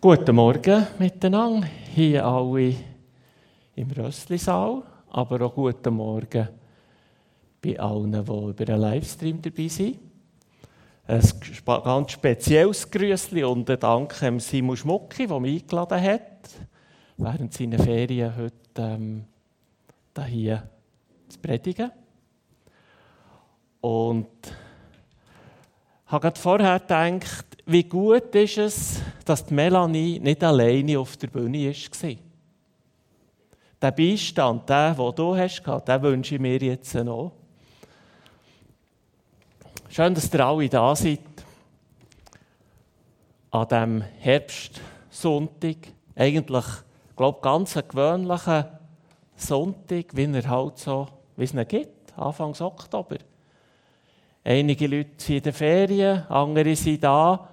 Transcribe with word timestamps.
Guten 0.00 0.36
Morgen 0.36 0.86
miteinander, 1.00 1.66
hier 1.92 2.24
alle 2.24 2.72
im 3.74 3.90
Rösslisaal, 3.90 4.84
aber 5.10 5.40
auch 5.44 5.54
guten 5.56 5.94
Morgen 5.94 6.48
bei 7.60 7.80
allen, 7.80 8.12
die 8.12 8.18
über 8.18 8.54
einen 8.60 8.80
Livestream 8.80 9.42
dabei 9.42 9.66
sind. 9.66 9.98
Ein 11.04 11.20
ganz 11.64 12.12
spezielles 12.12 12.88
Grüßli 12.88 13.42
und 13.42 13.68
ein 13.68 13.80
Dank 13.80 14.22
an 14.22 14.38
Simon 14.38 14.76
Schmucki, 14.76 15.26
der 15.26 15.40
mich 15.40 15.62
eingeladen 15.62 16.00
hat, 16.00 16.48
während 17.16 17.52
seiner 17.52 17.80
Ferien 17.80 18.36
heute 18.36 18.54
ähm, 18.76 19.24
hier 20.28 20.62
zu 21.28 21.40
predigen. 21.40 21.90
Und 23.80 24.28
ich 26.08 26.12
habe 26.12 26.22
gerade 26.22 26.40
vorher 26.40 26.80
gedacht, 26.80 27.44
wie 27.66 27.84
gut 27.84 28.34
ist 28.34 28.56
es, 28.56 29.02
dass 29.26 29.44
die 29.44 29.52
Melanie 29.52 30.18
nicht 30.18 30.42
alleine 30.42 30.98
auf 30.98 31.18
der 31.18 31.26
Bühne 31.26 31.68
war. 31.68 32.14
Der 33.82 33.90
Beistand, 33.90 34.70
den, 34.70 34.96
den 34.96 35.14
du 35.14 35.36
hast, 35.36 35.62
den 35.62 36.02
wünsche 36.02 36.36
ich 36.36 36.40
mir 36.40 36.56
jetzt 36.56 36.94
noch. 36.94 37.32
Schön, 39.90 40.14
dass 40.14 40.32
ihr 40.32 40.40
alle 40.40 40.68
da 40.70 40.96
seid. 40.96 41.20
An 43.50 43.68
diesem 43.68 44.00
Herbstsonntag. 44.00 45.76
Eigentlich, 46.16 46.64
ich 47.10 47.16
glaube 47.16 47.38
ganz 47.42 47.76
ein 47.76 47.86
gewöhnlicher 47.86 48.80
Sonntag, 49.36 50.16
wie 50.16 50.24
er 50.24 50.48
halt 50.48 50.78
so, 50.78 51.06
wie 51.36 51.44
es 51.44 51.52
ihn 51.52 51.68
gibt, 51.68 52.16
Anfang 52.16 52.58
Oktober. 52.58 53.18
Einige 54.44 54.86
Leute 54.86 55.10
sind 55.18 55.36
in 55.36 55.42
den 55.42 55.52
Ferien, 55.52 56.26
andere 56.28 56.74
sind 56.76 57.04
da. 57.04 57.48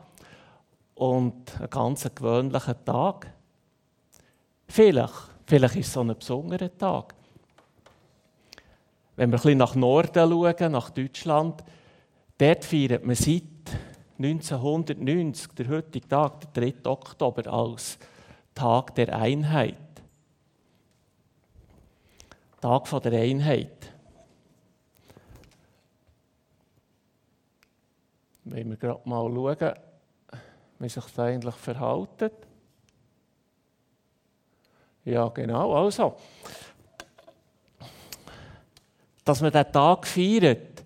Und 0.94 1.59
ein 1.59 1.69
ganz 1.69 2.09
gewöhnlicher 2.16 2.86
Tag. 2.86 3.33
Vielleicht, 4.67 5.14
vielleicht 5.45 5.75
ist 5.75 5.88
es 5.88 5.94
so 5.94 6.02
ein 6.02 6.16
besonderer 6.16 6.75
Tag. 6.77 7.14
Wenn 9.16 9.30
wir 9.30 9.38
ein 9.38 9.42
bisschen 9.42 9.58
nach 9.58 9.75
Norden 9.75 10.30
schauen, 10.30 10.72
nach 10.72 10.89
Deutschland, 10.89 11.64
dort 12.38 12.66
feiert 12.66 13.05
man 13.05 13.16
seit 13.16 13.44
1990, 14.17 15.53
der 15.53 15.67
heutige 15.67 16.08
Tag, 16.08 16.53
der 16.53 16.72
3. 16.72 16.89
Oktober, 16.89 17.52
als 17.52 17.97
Tag 18.53 18.95
der 18.95 19.17
Einheit. 19.17 19.77
Tag 22.61 22.89
der 23.03 23.22
Einheit. 23.22 23.94
Wenn 28.45 28.69
wir 28.69 28.77
gerade 28.77 29.01
mal 29.09 29.27
schauen, 29.27 29.73
wie 30.79 30.89
sich 30.89 31.03
das 31.03 31.19
eigentlich 31.19 31.55
verhält. 31.55 32.31
Ja, 35.03 35.27
genau, 35.29 35.73
also. 35.73 36.15
Dass 39.23 39.41
man 39.41 39.52
diesen 39.52 39.71
Tag 39.71 40.05
feiert, 40.05 40.83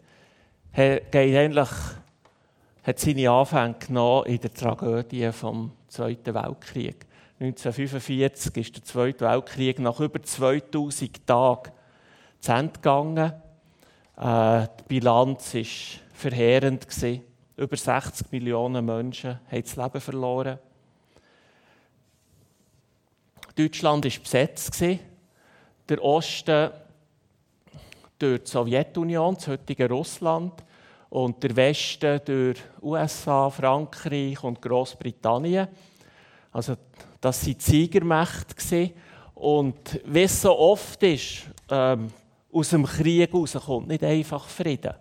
geht 0.73 1.15
eigentlich, 1.15 1.69
hat 2.83 2.99
seine 2.99 3.29
Anfänge 3.29 3.75
genommen 3.79 4.25
in 4.27 4.39
der 4.39 4.53
Tragödie 4.53 5.31
vom 5.33 5.73
Zweiten 5.89 6.33
Weltkrieg. 6.33 7.05
1945 7.41 8.57
ist 8.57 8.75
der 8.77 8.83
Zweite 8.83 9.25
Weltkrieg 9.25 9.79
nach 9.79 9.99
über 9.99 10.21
2000 10.21 11.27
Tagen 11.27 11.71
zu 12.39 12.51
Ende 12.53 12.73
gegangen. 12.73 13.33
Äh, 14.17 14.67
die 14.79 14.83
Bilanz 14.87 15.53
war 15.55 15.63
verheerend. 16.13 16.87
Gewesen. 16.87 17.28
Über 17.59 17.75
60 17.75 18.31
Millionen 18.31 18.85
Menschen 18.85 19.37
haben 19.51 19.61
das 19.61 19.75
Leben 19.75 19.99
verloren. 19.99 20.59
Deutschland 23.53 24.05
war 24.05 24.23
besetzt. 24.23 24.81
Der 25.89 26.01
Osten 26.01 26.71
durch 28.17 28.43
die 28.43 28.49
Sowjetunion, 28.49 29.35
das 29.35 29.49
heutige 29.49 29.89
Russland, 29.89 30.63
und 31.09 31.43
der 31.43 31.53
Westen 31.53 32.21
durch 32.23 32.59
USA, 32.81 33.49
Frankreich 33.49 34.41
und 34.41 34.61
Großbritannien. 34.61 35.67
Also, 36.53 36.75
das 37.19 37.45
waren 37.45 37.59
Siegermächte. 37.59 38.91
Und 39.35 39.99
wie 40.05 40.23
es 40.23 40.41
so 40.41 40.57
oft 40.57 41.03
ist, 41.03 41.49
ähm, 41.69 42.07
aus 42.53 42.69
dem 42.69 42.85
Krieg 42.85 43.31
kommt 43.31 43.87
nicht 43.89 44.03
einfach 44.03 44.47
Frieden. 44.47 44.93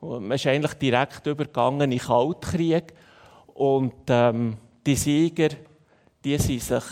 Man 0.00 0.30
ist 0.30 0.46
eigentlich 0.46 0.74
direkt 0.74 1.26
übergegangen 1.26 1.82
in 1.82 1.90
den 1.90 1.98
Kaltkrieg. 1.98 2.94
Und 3.54 3.94
ähm, 4.08 4.56
die 4.86 4.96
Sieger, 4.96 5.50
die 6.24 6.38
sind 6.38 6.62
sich 6.62 6.84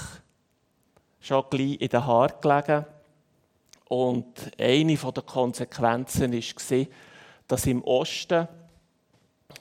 schon 1.20 1.44
gleich 1.48 1.80
in 1.80 1.88
den 1.88 2.06
Haaren 2.06 2.40
gelegen. 2.40 2.84
Und 3.88 4.52
eine 4.58 4.96
der 4.96 5.22
Konsequenzen 5.22 6.32
war, 6.32 6.86
dass 7.46 7.66
im 7.66 7.82
Osten 7.84 8.46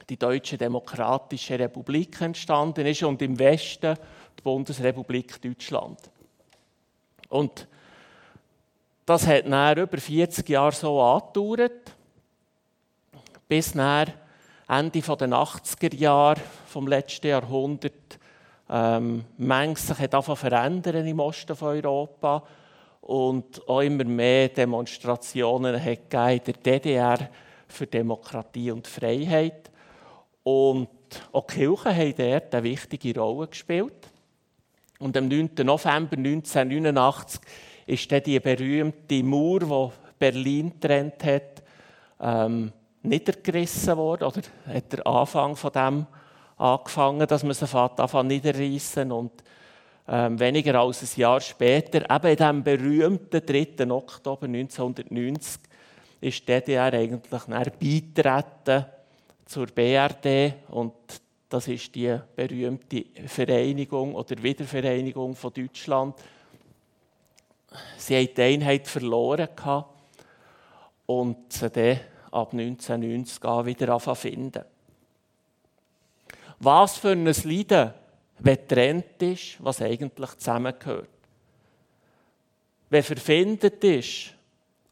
die 0.10 0.18
Deutsche 0.18 0.58
Demokratische 0.58 1.58
Republik 1.58 2.20
entstanden 2.20 2.86
ist 2.86 3.04
und 3.04 3.22
im 3.22 3.40
Westen 3.40 3.96
die 4.38 4.42
Bundesrepublik 4.44 5.42
Deutschland. 5.42 6.00
Und 7.30 7.68
das 9.06 9.26
hat 9.26 9.48
dann 9.48 9.78
über 9.78 9.98
40 9.98 10.50
Jahre 10.50 10.74
so 10.74 11.02
angedauert 11.02 11.97
bis 13.48 13.76
nach 13.76 14.08
Ende 14.68 15.00
der 15.00 15.30
80er 15.30 15.96
Jahre 15.96 16.42
vom 16.68 16.88
letzten 16.88 17.28
Jahrhundert 17.28 18.20
ähm, 18.70 19.24
manches 19.38 19.88
sich 19.88 20.00
hat 20.00 20.24
verändern 20.26 21.08
im 21.08 21.20
Osten 21.20 21.56
von 21.56 21.70
Europa 21.70 22.44
und 23.02 23.66
auch 23.68 23.80
immer 23.80 24.04
mehr 24.04 24.50
Demonstrationen 24.50 25.82
hat 25.82 26.14
in 26.14 26.42
der 26.44 26.54
DDR 26.80 27.30
für 27.68 27.88
Demokratie 27.88 28.72
und 28.72 28.88
Freiheit. 28.88 29.72
Und 30.44 30.90
auch 31.32 31.48
die 31.48 31.56
Kirchen 31.56 31.96
haben 31.96 32.16
dort 32.18 32.54
eine 32.54 32.64
wichtige 32.64 33.20
Rolle 33.20 33.48
gespielt. 33.48 34.10
Und 35.00 35.16
am 35.16 35.28
9. 35.28 35.52
November 35.64 36.18
1989 36.18 37.40
ist 37.86 38.12
dann 38.12 38.24
die 38.24 38.40
berühmte 38.40 39.24
Mauer, 39.24 39.60
die 39.60 39.92
Berlin 40.20 40.72
getrennt 40.72 41.24
hat, 41.24 41.64
ähm, 42.20 42.74
niedergerissen 43.08 43.98
worden, 43.98 44.26
oder 44.26 44.42
hat 44.68 44.94
der 44.94 45.08
Anfang 45.08 45.56
von 45.56 45.72
dem 45.72 46.06
angefangen, 46.58 47.28
dass 47.28 47.44
man 47.44 47.54
sie 47.54 47.66
anfangen 47.78 48.28
niederreißen 48.28 49.12
und 49.12 49.32
ähm, 50.08 50.40
weniger 50.40 50.80
als 50.80 51.04
ein 51.04 51.20
Jahr 51.20 51.42
später, 51.42 52.10
eben 52.10 52.28
in 52.28 52.38
diesem 52.38 52.64
berühmten 52.64 53.46
3. 53.46 53.92
Oktober 53.92 54.46
1990, 54.46 55.62
ist 56.22 56.42
die 56.42 56.46
DDR 56.46 56.94
eigentlich 56.94 57.44
beitreten 57.44 58.86
zur 59.46 59.68
BRD 59.68 60.54
und 60.70 60.94
das 61.50 61.68
ist 61.68 61.94
die 61.96 62.18
berühmte 62.36 63.06
Vereinigung 63.26 64.16
oder 64.16 64.42
Wiedervereinigung 64.42 65.36
von 65.36 65.54
Deutschland. 65.54 66.16
Sie 67.98 68.16
haben 68.16 68.30
die 68.36 68.42
Einheit 68.42 68.88
verloren 68.88 69.50
und 71.06 71.54
sie 71.54 71.70
dann 71.70 72.00
ab 72.32 72.54
1990 72.54 73.44
an 73.44 73.66
wieder 73.66 74.00
finden. 74.00 74.64
Was 76.60 76.98
für 76.98 77.12
ein 77.12 77.26
Leiden, 77.26 77.94
wenn 78.40 78.56
getrennt 78.56 79.22
ist, 79.22 79.64
was 79.64 79.82
eigentlich 79.82 80.38
zusammengehört. 80.38 81.10
Wenn 82.90 83.04
verfindet 83.04 83.84
ist, 83.84 84.34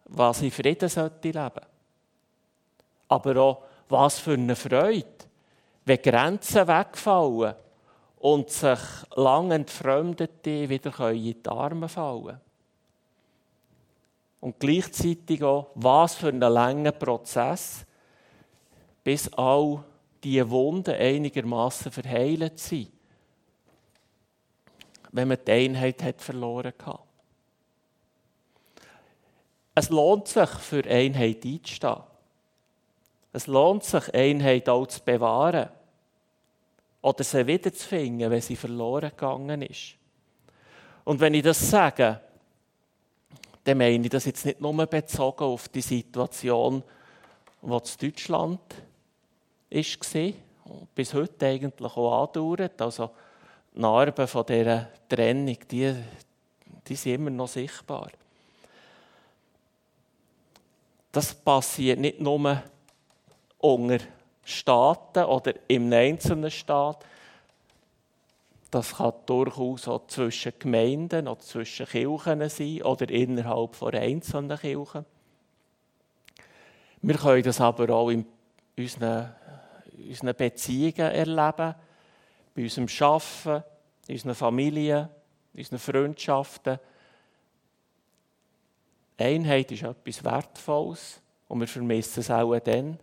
was 0.06 0.42
in 0.42 0.52
Frieden 0.52 0.90
sollte 0.90 1.30
leben. 1.30 1.66
Aber 3.08 3.38
auch, 3.38 3.64
was 3.90 4.20
für 4.20 4.34
eine 4.34 4.56
Freude, 4.56 5.06
wenn 5.86 6.02
Grenzen 6.02 6.68
wegfallen 6.68 7.56
und 8.18 8.50
sich 8.50 8.80
lang 9.16 9.52
Entfremdete 9.52 10.68
wieder 10.68 11.12
in 11.12 11.42
die 11.42 11.50
Arme 11.50 11.88
fallen 11.88 12.26
können 12.26 12.45
und 14.46 14.60
gleichzeitig 14.60 15.42
auch, 15.42 15.72
was 15.74 16.14
für 16.14 16.28
einen 16.28 16.40
langen 16.40 16.94
Prozess, 17.00 17.84
bis 19.04 19.28
all 19.34 19.84
diese 20.24 20.48
Wunden 20.48 20.94
einigermaßen 20.94 21.92
verheilt 21.92 22.60
sind, 22.60 22.92
wenn 25.12 25.30
man 25.30 25.40
die 25.44 25.52
Einheit 25.52 26.04
hat 26.04 26.22
verloren 26.22 26.74
hat. 26.86 27.00
Es 29.74 29.90
lohnt 29.90 30.28
sich, 30.28 30.50
für 30.50 30.86
Einheit 30.86 31.44
einzustehen. 31.44 32.04
Es 33.34 33.48
lohnt 33.48 33.84
sich, 33.84 34.14
Einheit 34.14 34.70
auch 34.70 34.86
zu 34.86 35.02
bewahren 35.04 35.70
oder 37.02 37.24
sie 37.24 37.48
wiederzufinden, 37.48 38.30
wenn 38.30 38.42
sie 38.42 38.56
verloren 38.56 39.10
gegangen 39.10 39.64
ist. 39.64 39.96
Und 41.04 41.20
wenn 41.20 41.34
ich 41.34 41.42
das 41.42 41.68
sage, 41.68 42.22
dann 43.66 43.80
meine 43.80 44.04
ich 44.04 44.10
das 44.12 44.26
jetzt 44.26 44.46
nicht 44.46 44.62
nur 44.62 44.86
bezogen 44.86 45.44
auf 45.44 45.68
die 45.70 45.82
Situation, 45.82 46.84
die 47.62 47.66
in 47.66 48.12
Deutschland 48.12 48.60
war 49.72 50.34
und 50.66 50.96
bis 50.96 51.14
heute 51.14 51.48
eigentlich 51.48 51.98
auch 51.98 52.24
andauert. 52.24 52.80
Also 52.80 53.10
Narben 53.74 54.28
von 54.28 54.46
dieser 54.46 54.88
Trennung, 55.10 55.58
die, 55.70 55.96
die 56.88 56.96
sind 56.96 57.16
immer 57.16 57.32
noch 57.32 57.48
sichtbar. 57.48 58.12
Das 61.12 61.34
passiert 61.34 62.00
nicht 62.00 62.22
nur 62.22 62.62
unter 63.58 63.98
Staaten 64.44 65.24
oder 65.26 65.54
im 65.68 65.92
einzelnen 65.92 66.52
Staat. 66.52 67.04
Das 68.76 68.98
kann 68.98 69.14
durchaus 69.26 69.88
auch 69.88 70.06
zwischen 70.08 70.52
Gemeinden 70.60 71.30
oder 71.30 71.40
zwischen 71.40 71.86
Kirchen 71.86 72.50
sein 72.50 72.82
oder 72.82 73.10
innerhalb 73.10 73.74
von 73.74 73.96
einzelnen 73.96 74.60
Kirchen. 74.60 75.06
Wir 77.02 77.16
können 77.16 77.44
das 77.44 77.62
aber 77.62 77.90
auch 77.96 78.10
in 78.10 78.26
unseren, 78.78 79.34
unseren 79.98 80.36
Beziehungen 80.36 81.10
erleben, 81.10 81.74
bei 82.54 82.64
unserem 82.64 82.88
Arbeiten, 83.00 83.64
in 84.08 84.16
unseren 84.16 84.36
Familien, 84.36 85.08
in 85.54 85.60
unseren 85.60 85.80
Freundschaften. 85.80 86.78
Einheit 89.18 89.72
ist 89.72 89.84
etwas 89.84 90.22
Wertvolles 90.22 91.22
und 91.48 91.62
wir 91.62 91.68
vermissen 91.70 92.20
es 92.20 92.30
auch 92.30 92.60
dann 92.60 93.00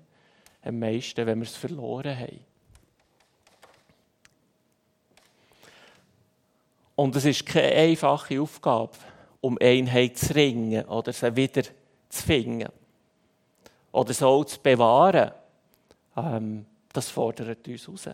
am 0.60 0.78
meisten, 0.78 1.24
wenn 1.24 1.38
wir 1.38 1.46
es 1.46 1.56
verloren 1.56 2.19
haben. 2.19 2.51
Und 7.02 7.16
es 7.16 7.25
ist 7.25 7.44
keine 7.44 7.72
einfache 7.72 8.40
Aufgabe, 8.40 8.93
um 9.40 9.58
Einheit 9.60 10.16
zu 10.16 10.37
ringen 10.37 10.84
oder 10.84 11.12
sie 11.12 11.34
wieder 11.34 11.62
zu 12.08 12.22
finden. 12.25 12.69
Oder 13.90 14.14
so 14.14 14.44
zu 14.44 14.60
bewahren. 14.60 15.32
Ähm, 16.16 16.64
das 16.93 17.08
fordert 17.08 17.66
uns 17.66 17.88
heraus. 17.88 18.10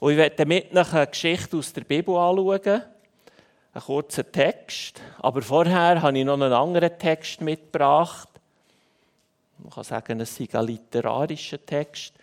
Und 0.00 0.10
ich 0.10 0.16
werde 0.16 0.46
mit 0.46 0.76
eine 0.76 1.06
Geschichte 1.06 1.56
aus 1.56 1.72
der 1.72 1.82
Bibel 1.82 2.16
anschauen. 2.16 2.82
Einen 3.72 3.84
kurzen 3.84 4.32
Text. 4.32 5.00
Aber 5.20 5.40
vorher 5.40 6.02
habe 6.02 6.18
ich 6.18 6.24
noch 6.24 6.34
einen 6.34 6.52
anderen 6.52 6.98
Text 6.98 7.40
mitgebracht. 7.40 8.28
Man 9.58 9.70
kann 9.70 9.84
sagen, 9.84 10.18
es 10.18 10.40
ist 10.40 10.56
ein 10.56 10.66
literarischer 10.66 11.64
Text. 11.64 12.14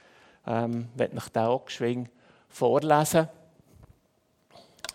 Ähm, 0.45 0.89
ich 0.91 0.99
werde 0.99 1.15
euch 1.15 1.29
den 1.29 1.43
auch 1.43 1.63
geschwind 1.63 2.09
vorlesen. 2.49 3.29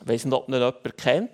Ich 0.03 0.09
weiß 0.09 0.25
nicht, 0.25 0.35
ob 0.35 0.49
ihn 0.49 0.55
jemand 0.55 0.97
kennt. 0.97 1.31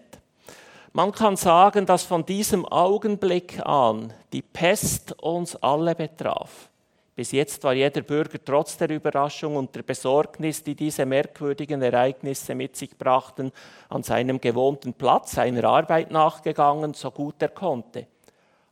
Man 0.93 1.11
kann 1.11 1.37
sagen, 1.37 1.87
dass 1.87 2.05
von 2.05 2.25
diesem 2.25 2.65
Augenblick 2.67 3.59
an 3.67 4.13
die 4.33 4.43
Pest 4.43 5.13
uns 5.21 5.57
alle 5.57 5.95
betraf. 5.95 6.71
Bis 7.17 7.31
jetzt 7.31 7.63
war 7.63 7.75
jeder 7.75 8.01
Bürger 8.03 8.39
trotz 8.45 8.77
der 8.77 8.91
Überraschung 8.91 9.57
und 9.57 9.75
der 9.75 9.83
Besorgnis, 9.83 10.65
die 10.65 10.75
diese 10.75 11.07
merkwürdigen 11.07 11.81
Ereignisse 11.81 12.57
mit 12.57 12.77
sich 12.77 12.97
brachten, 12.99 13.53
an 13.89 14.03
seinem 14.03 14.41
gewohnten 14.41 14.95
Platz 14.95 15.33
seiner 15.33 15.65
Arbeit 15.65 16.11
nachgegangen, 16.11 16.95
so 16.95 17.13
gut 17.13 17.41
er 17.41 17.51
konnte. 17.51 18.07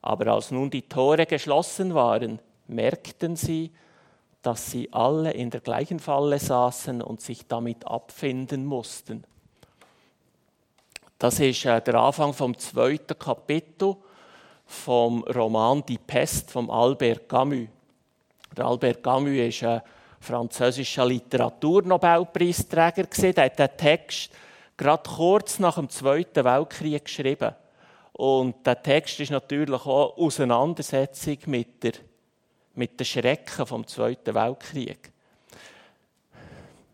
Aber 0.00 0.26
als 0.28 0.50
nun 0.50 0.70
die 0.70 0.82
Tore 0.82 1.26
geschlossen 1.26 1.94
waren, 1.94 2.40
merkten 2.66 3.36
sie, 3.36 3.70
dass 4.42 4.72
sie 4.72 4.92
alle 4.92 5.32
in 5.32 5.50
der 5.50 5.60
gleichen 5.60 6.00
Falle 6.00 6.40
saßen 6.40 7.00
und 7.00 7.20
sich 7.20 7.46
damit 7.46 7.86
abfinden 7.86 8.66
mussten. 8.66 9.24
Das 11.22 11.38
ist 11.38 11.64
äh, 11.66 11.80
der 11.80 11.94
Anfang 11.94 12.32
vom 12.32 12.58
zweiten 12.58 13.16
Kapitel 13.16 13.94
vom 14.66 15.22
Roman 15.22 15.84
Die 15.86 15.98
Pest 15.98 16.50
von 16.50 16.68
Albert 16.68 17.28
Camus. 17.28 17.68
Der 18.56 18.64
Albert 18.64 19.04
Camus 19.04 19.62
war 19.62 19.74
ein 19.74 19.82
französischer 20.18 21.06
Literaturnobelpreisträger. 21.06 23.06
Er 23.22 23.44
hat 23.44 23.56
den 23.56 23.68
Text 23.76 24.32
gerade 24.76 25.08
kurz 25.08 25.60
nach 25.60 25.76
dem 25.76 25.88
Zweiten 25.88 26.44
Weltkrieg 26.44 27.04
geschrieben. 27.04 27.54
Und 28.14 28.66
der 28.66 28.82
Text 28.82 29.20
ist 29.20 29.30
natürlich 29.30 29.86
auch 29.86 30.18
Auseinandersetzung 30.18 31.38
mit, 31.46 31.84
der, 31.84 31.92
mit 32.74 32.98
den 32.98 33.04
Schrecken 33.04 33.64
vom 33.64 33.86
Zweiten 33.86 34.34
Weltkrieg. 34.34 35.12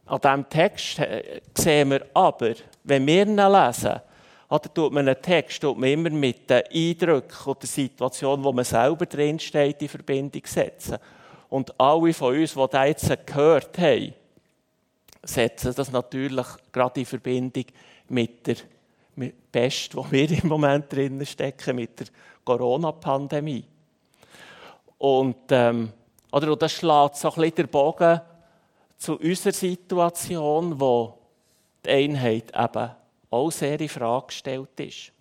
An 0.05 0.21
diesem 0.21 0.51
Text 0.51 0.99
äh, 0.99 1.41
sehen 1.57 1.93
wir 1.93 2.05
aber, 2.13 2.53
wenn 2.85 3.07
wir 3.07 3.23
ihn 3.23 3.37
lesen, 3.37 4.03
oder 4.49 4.73
tut 4.73 4.93
man 4.93 5.07
einen 5.07 5.21
Text 5.21 5.61
tut 5.61 5.79
man 5.79 5.91
immer 5.91 6.11
mit 6.11 6.49
den 6.49 6.63
Eindrücken 6.73 7.51
oder 7.51 7.61
der 7.61 7.69
Situation, 7.69 8.43
wo 8.43 8.53
man 8.53 8.65
selber 8.65 9.05
drinsteht, 9.05 9.83
in 9.83 9.89
Verbindung 9.89 10.43
setzen. 10.45 10.99
Und 11.51 11.79
alle 11.79 12.13
von 12.15 12.35
uns, 12.35 12.55
die 12.55 12.67
das 12.71 12.87
jetzt 12.87 13.27
gehört 13.27 13.79
haben, 13.79 14.15
setzen 15.23 15.75
das 15.75 15.93
natürlich 15.93 16.47
gerade 16.73 17.01
in 17.01 17.07
Verbindung 17.07 17.65
mit 18.09 18.47
der 18.47 18.57
Pest, 19.53 19.95
wo 19.97 20.07
wir 20.11 20.31
im 20.31 20.49
Moment 20.49 20.93
drin 20.93 21.25
stecken, 21.27 21.77
mit 21.77 22.01
der 22.01 22.07
Corona-Pandemie. 22.45 23.65
Und, 24.99 25.37
ähm, 25.51 25.93
oder, 26.33 26.57
das 26.57 26.73
schlägt 26.73 27.17
so 27.17 27.29
ein 27.29 27.35
bisschen 27.35 27.55
der 27.57 27.67
Bogen 27.67 28.21
zu 28.97 29.19
unserer 29.19 29.53
Situation, 29.53 30.79
wo 30.79 31.19
die 31.85 31.91
Einheit 31.91 32.53
eben 32.57 32.91
auch 33.31 33.51
sehr 33.51 33.81
in 33.81 33.89
Frage 33.89 34.27
gestellt 34.27 34.81
ist. 34.81 35.13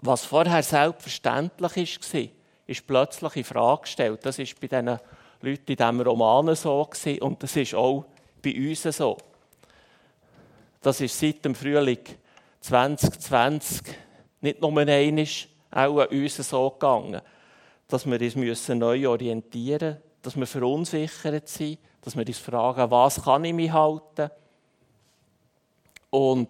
Was 0.00 0.24
vorher 0.24 0.62
selbstverständlich 0.62 2.00
war, 2.14 2.22
ist 2.66 2.86
plötzlich 2.86 3.36
in 3.36 3.44
Frage 3.44 3.82
gestellt. 3.82 4.20
Das 4.24 4.38
ist 4.38 4.60
bei 4.60 4.68
diesen 4.68 4.98
Leuten 5.40 5.70
in 5.72 5.76
diesem 5.76 6.00
Roman 6.00 6.54
so 6.54 6.88
und 7.20 7.42
das 7.42 7.56
ist 7.56 7.74
auch 7.74 8.04
bei 8.42 8.54
uns 8.54 8.82
so. 8.82 9.16
Das 10.80 11.00
ist 11.00 11.18
seit 11.18 11.44
dem 11.44 11.54
Frühling 11.54 11.98
2020 12.60 13.82
nicht 14.40 14.60
nur 14.60 14.76
einmal 14.78 15.26
auch 15.70 15.98
an 15.98 16.08
uns 16.08 16.36
so 16.36 16.70
gegangen, 16.70 17.20
dass 17.88 18.06
wir 18.06 18.20
uns 18.20 18.68
neu 18.68 19.08
orientieren 19.08 19.94
müssen, 19.94 20.02
dass 20.22 20.36
wir 20.36 20.46
verunsichert 20.46 21.48
sind, 21.48 21.78
dass 22.02 22.16
wir 22.16 22.26
uns 22.26 22.38
fragen, 22.38 22.90
was 22.90 23.22
kann 23.22 23.44
ich 23.44 23.54
mich 23.54 23.72
halten? 23.72 24.30
Und 26.10 26.48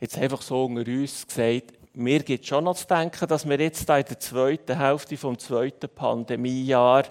jetzt 0.00 0.18
einfach 0.18 0.42
so 0.42 0.64
unter 0.64 0.90
uns 0.90 1.26
gesagt, 1.26 1.72
mir 1.94 2.22
gibt 2.22 2.46
schon 2.46 2.64
noch 2.64 2.76
zu 2.76 2.86
denken, 2.86 3.26
dass 3.26 3.48
wir 3.48 3.58
jetzt 3.60 3.80
in 3.80 3.86
der 4.04 4.20
zweiten 4.20 4.78
Hälfte 4.78 5.16
vom 5.16 5.38
zweiten 5.38 5.88
Pandemiejahr 5.88 7.04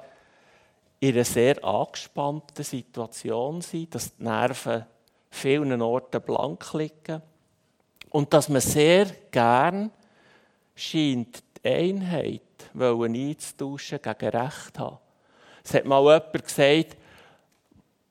in 1.00 1.14
einer 1.14 1.26
sehr 1.26 1.64
angespannten 1.64 2.64
Situation 2.64 3.62
sind, 3.62 3.94
dass 3.94 4.16
die 4.16 4.24
Nerven 4.24 4.86
vielen 5.30 5.82
Orten 5.82 6.22
blank 6.22 6.74
liegen 6.74 7.22
und 8.10 8.34
dass 8.34 8.50
man 8.50 8.62
sehr 8.62 9.06
gern 9.30 9.92
scheint, 10.74 11.44
die 11.64 11.70
Einheit 11.70 12.42
einzutauschen 12.74 14.00
gegen 14.02 14.30
Recht 14.30 14.80
haben. 14.80 14.98
Es 15.64 15.74
hat 15.74 15.86
mal 15.86 16.02
jemand 16.02 16.44
gesagt, 16.46 16.98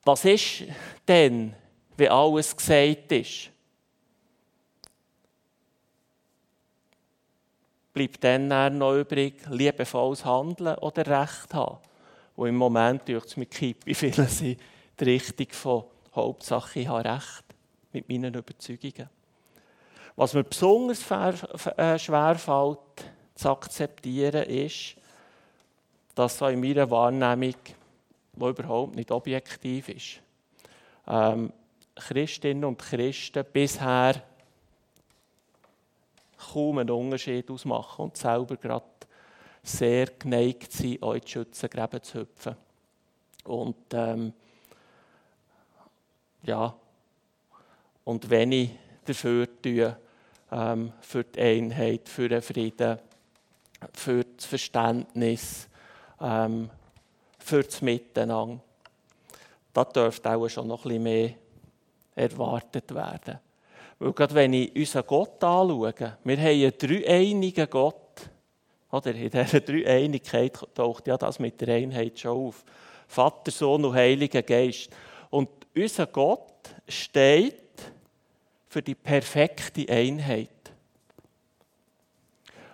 was 0.03 0.23
ist 0.25 0.63
denn, 1.07 1.53
wie 1.97 2.07
alles 2.07 2.55
gesagt 2.55 3.11
ist? 3.11 3.49
Bleibt 7.97 8.23
dann 8.23 8.77
noch 8.77 8.93
übrig, 8.93 9.41
liebevolles 9.49 10.23
Handeln 10.23 10.77
oder 10.77 11.05
Recht 11.21 11.53
haben. 11.53 11.77
Und 12.35 12.49
im 12.49 12.55
Moment 12.55 13.07
durch 13.07 13.25
es 13.25 13.37
mit 13.37 13.49
Kippi 13.49 13.95
viele 13.95 14.27
sind 14.27 14.59
die 14.99 15.03
Richtung 15.03 15.47
von 15.51 15.83
Hauptsache 16.15 16.81
ich 16.81 16.87
habe 16.87 17.09
Recht 17.09 17.43
mit 17.93 18.07
meinen 18.07 18.33
Überzeugungen. 18.35 19.09
Was 20.15 20.33
mir 20.33 20.43
besonders 20.43 21.03
äh, 21.09 21.97
schwer 21.97 22.35
fällt, 22.35 22.79
zu 23.35 23.49
akzeptieren, 23.49 24.43
ist, 24.43 24.95
dass 26.13 26.37
so 26.37 26.47
in 26.47 26.59
meiner 26.59 26.89
Wahrnehmung, 26.89 27.55
die 28.33 28.45
überhaupt 28.45 28.95
nicht 28.95 29.11
objektiv 29.11 29.89
ist, 29.89 30.21
ähm, 31.07 31.51
Christinnen 31.95 32.65
und 32.65 32.77
Christen 32.77 33.45
bisher 33.51 34.21
kaum 36.37 36.77
einen 36.77 36.91
Unterschied 36.91 37.49
ausmachen 37.49 38.05
und 38.05 38.17
selber 38.17 38.57
gerade 38.57 38.85
sehr 39.63 40.07
geneigt 40.07 40.71
sind, 40.71 41.03
auch 41.03 41.13
in 41.13 41.21
die 41.21 41.29
Schützengräben 41.29 42.01
zu 42.01 42.19
hüpfen. 42.19 42.55
Und 43.43 43.75
ähm, 43.93 44.33
ja, 46.43 46.73
und 48.03 48.29
wenn 48.29 48.51
ich 48.51 48.69
dafür 49.05 49.47
tue, 49.61 49.97
ähm, 50.51 50.93
für 51.01 51.23
die 51.23 51.41
Einheit, 51.41 52.07
für 52.07 52.29
den 52.29 52.41
Frieden, 52.41 52.99
für 53.93 54.23
das 54.23 54.45
Verständnis, 54.45 55.67
ähm, 56.21 56.69
für 57.39 57.63
das 57.63 57.81
Miteinander, 57.81 58.61
da 59.73 59.83
dürfte 59.83 60.29
auch 60.31 60.47
schon 60.47 60.67
noch 60.67 60.85
ein 60.85 60.89
bisschen 60.89 61.03
mehr 61.03 61.33
erwartet 62.15 62.93
werden. 62.93 63.39
Weil 63.99 64.13
gerade 64.13 64.35
wenn 64.35 64.53
ich 64.53 64.75
unseren 64.75 65.07
Gott 65.07 65.43
anschaue, 65.43 65.93
wir 66.23 66.37
haben 66.37 66.39
einen 66.39 66.77
dreieinigen 66.77 67.69
Gott. 67.69 67.95
Oder 68.91 69.13
in 69.15 69.29
dieser 69.29 69.59
Dreieinigkeit 69.59 70.57
taucht 70.73 71.07
ja 71.07 71.17
das 71.17 71.39
mit 71.39 71.59
der 71.59 71.75
Einheit 71.75 72.19
schon 72.19 72.47
auf. 72.47 72.63
Vater, 73.07 73.51
Sohn 73.51 73.85
und 73.85 73.93
Heiliger 73.93 74.43
Geist. 74.43 74.89
Und 75.29 75.49
unser 75.75 76.07
Gott 76.07 76.53
steht 76.87 77.63
für 78.67 78.81
die 78.81 78.95
perfekte 78.95 79.87
Einheit. 79.89 80.49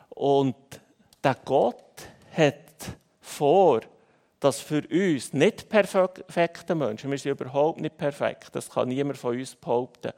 Und 0.10 0.56
der 1.24 1.38
Gott 1.46 2.03
hat 2.36 2.56
vor, 3.22 3.82
dass 4.39 4.60
für 4.60 4.84
uns 4.89 5.34
nicht 5.34 5.70
perfekte 5.70 6.75
Menschen, 6.75 7.10
wir 7.10 7.18
sind 7.18 7.39
überhaupt 7.39 7.80
nicht 7.80 7.98
perfekt, 7.98 8.50
das 8.53 8.70
kann 8.70 8.89
niemand 8.89 9.18
von 9.18 9.38
uns 9.38 9.56
behaupten, 9.56 10.12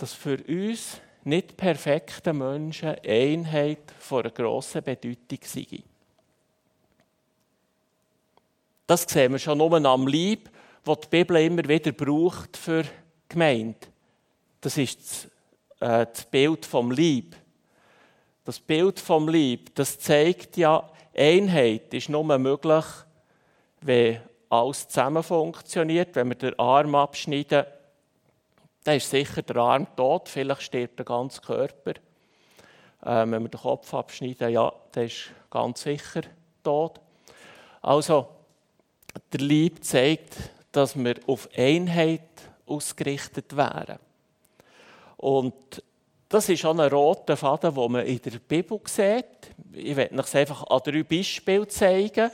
dass 0.00 0.14
für 0.14 0.38
uns 0.48 0.98
nicht 1.24 1.56
perfekte 1.56 2.32
Menschen 2.32 2.96
Einheit 3.06 3.92
von 3.98 4.22
einer 4.22 4.30
grossen 4.30 4.82
Bedeutung 4.82 5.38
sei. 5.44 5.66
Das 8.86 9.02
sehen 9.02 9.32
wir 9.32 9.38
schon 9.38 9.58
nur 9.58 9.72
am 9.84 10.06
Lieb, 10.06 10.50
das 10.84 11.00
die 11.00 11.08
Bibel 11.08 11.36
immer 11.36 11.68
wieder 11.68 11.92
braucht 11.92 12.56
für 12.56 12.84
Gemeinde. 13.28 13.78
Das 14.60 14.78
ist 14.78 15.28
das, 15.78 16.00
äh, 16.02 16.06
das 16.10 16.24
Bild 16.24 16.64
vom 16.64 16.90
Lieb. 16.90 17.36
Das 18.44 18.58
Bild 18.58 18.98
vom 18.98 19.28
Lieb, 19.28 19.74
das 19.74 19.98
zeigt 19.98 20.56
ja, 20.56 20.90
Einheit 21.14 21.92
ist 21.92 22.08
nur 22.08 22.38
möglich, 22.38 22.84
wenn 23.82 24.20
alles 24.48 24.88
zusammen 24.88 25.22
funktioniert. 25.22 26.16
Wenn 26.16 26.28
wir 26.28 26.36
den 26.36 26.58
Arm 26.58 26.94
abschneiden, 26.94 27.66
dann 28.84 28.96
ist 28.96 29.10
sicher 29.10 29.42
der 29.42 29.56
Arm 29.56 29.86
tot, 29.96 30.28
vielleicht 30.28 30.62
stirbt 30.62 30.98
der 30.98 31.04
ganze 31.04 31.40
Körper. 31.40 31.94
Ähm, 33.04 33.32
wenn 33.32 33.42
wir 33.42 33.48
den 33.48 33.60
Kopf 33.60 33.92
abschneiden, 33.94 34.50
ja, 34.50 34.72
dann 34.92 35.04
ist 35.04 35.30
ganz 35.50 35.82
sicher 35.82 36.22
tot. 36.62 37.00
Also, 37.82 38.28
der 39.32 39.40
Lieb 39.40 39.84
zeigt, 39.84 40.36
dass 40.72 40.96
wir 40.96 41.16
auf 41.26 41.48
Einheit 41.56 42.28
ausgerichtet 42.66 43.56
wären. 43.56 43.98
Und 45.16 45.82
das 46.28 46.48
ist 46.48 46.64
auch 46.64 46.78
ein 46.78 46.90
roter 46.92 47.36
Faden, 47.36 47.74
den 47.74 47.92
man 47.92 48.06
in 48.06 48.22
der 48.22 48.38
Bibel 48.38 48.80
sieht. 48.84 49.50
Ich 49.72 49.96
werde 49.96 50.16
euch 50.16 50.36
einfach 50.36 50.64
an 50.68 50.80
drei 50.84 51.02
Beispielen 51.02 51.68
zeigen, 51.68 52.30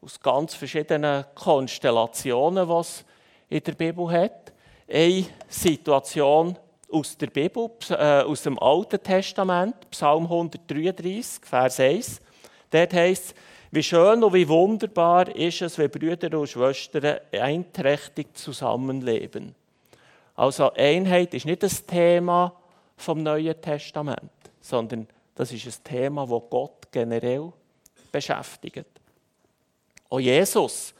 aus 0.00 0.20
ganz 0.20 0.54
verschiedenen 0.54 1.24
Konstellationen, 1.34 2.66
die 2.66 2.74
es 2.74 3.04
in 3.48 3.62
der 3.62 3.72
Bibel 3.72 4.10
hat. 4.10 4.45
Eine 4.88 5.26
Situation 5.48 6.56
aus 6.92 7.18
der 7.18 7.26
Bibel, 7.26 7.70
äh, 7.90 8.22
aus 8.22 8.42
dem 8.42 8.56
Alten 8.60 9.02
Testament, 9.02 9.74
Psalm 9.90 10.24
133, 10.24 11.44
Vers 11.44 11.80
1. 11.80 12.20
Dort 12.70 12.94
heißt 12.94 13.24
es, 13.26 13.34
wie 13.72 13.82
schön 13.82 14.22
und 14.22 14.32
wie 14.32 14.48
wunderbar 14.48 15.34
ist 15.34 15.60
es, 15.60 15.76
wenn 15.76 15.90
Brüder 15.90 16.38
und 16.38 16.48
Schwestern 16.48 17.18
einträchtig 17.32 18.36
zusammenleben. 18.36 19.56
Also 20.36 20.72
Einheit 20.72 21.34
ist 21.34 21.46
nicht 21.46 21.64
das 21.64 21.84
Thema 21.84 22.54
vom 22.96 23.24
Neuen 23.24 23.60
Testament, 23.60 24.30
sondern 24.60 25.08
das 25.34 25.50
ist 25.50 25.66
ein 25.66 25.84
Thema, 25.84 26.26
das 26.28 26.42
Gott 26.48 26.92
generell 26.92 27.52
beschäftigt. 28.12 28.86
Auch 30.08 30.20
Jesus, 30.20 30.94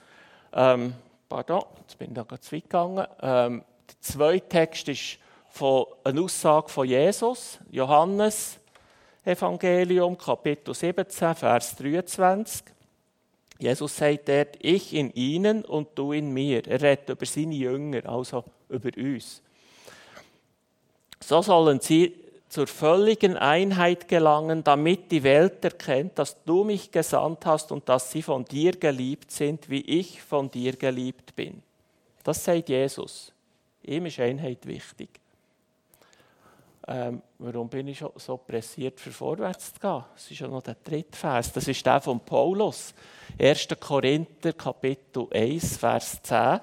ähm, 0.53 0.93
pardon, 1.29 1.63
jetzt 1.83 1.97
bin 1.97 2.09
ich 2.09 2.15
da 2.15 2.25
gerade 2.25 2.41
zu 2.41 2.57
weit 2.57 2.63
gegangen. 2.65 3.07
Ähm, 3.23 3.65
der 3.89 4.01
zweite 4.01 4.49
Text 4.49 4.89
ist 4.89 5.19
von 5.51 5.87
einer 6.05 6.23
Aussage 6.23 6.69
von 6.69 6.87
Jesus, 6.87 7.59
Johannes 7.71 8.59
Evangelium, 9.25 10.17
Kapitel 10.17 10.75
17, 10.75 11.35
Vers 11.35 11.77
23. 11.77 12.63
Jesus 13.59 13.97
sagt 13.97 14.29
dort, 14.29 14.57
ich 14.61 14.93
in 14.93 15.11
ihnen 15.15 15.65
und 15.65 15.89
du 15.95 16.13
in 16.13 16.33
mir. 16.33 16.67
Er 16.67 16.81
redet 16.81 17.09
über 17.09 17.27
seine 17.27 17.55
Jünger, 17.55 18.07
also 18.09 18.45
über 18.69 18.91
uns. 18.97 19.43
So 21.21 21.41
sollen 21.43 21.81
sie 21.81 22.15
zur 22.49 22.67
völligen 22.67 23.37
Einheit 23.37 24.09
gelangen, 24.09 24.63
damit 24.63 25.11
die 25.11 25.23
Welt 25.23 25.65
erkennt, 25.65 26.19
dass 26.19 26.43
du 26.45 26.65
mich 26.65 26.91
gesandt 26.91 27.45
hast 27.47 27.73
und 27.73 27.89
dass 27.89 28.13
sie 28.13 28.23
von 28.23 28.45
dir 28.45 28.73
geliebt 28.73 29.31
sind, 29.31 29.69
wie 29.69 29.81
ich 29.81 30.23
von 30.23 30.51
dir 30.51 30.77
geliebt 30.77 31.35
bin. 31.35 31.63
Das 32.23 32.45
sagt 32.45 32.69
Jesus. 32.69 33.33
Ihm 33.87 34.07
ist 34.07 34.21
Einheit 34.21 34.67
wichtig. 34.67 35.09
Ähm, 36.89 37.21
warum 37.39 37.69
bin 37.69 37.89
ich 37.89 38.05
so 38.17 38.37
pressiert, 38.37 39.01
für 39.01 39.11
vorwärts 39.11 39.75
zu 39.75 39.81
gehen? 39.81 40.05
Das 40.15 40.31
ist 40.31 40.39
ja 40.39 40.47
noch 40.47 40.63
der 40.63 40.77
dritte 40.83 41.17
Vers. 41.17 41.53
Das 41.53 41.67
ist 41.67 41.85
der 41.85 42.01
von 42.01 42.21
Paulus. 42.21 42.95
1. 43.41 43.69
Korinther, 43.81 44.53
Kapitel 44.53 45.27
1, 45.33 45.79
Vers 45.79 46.23
10. 46.23 46.61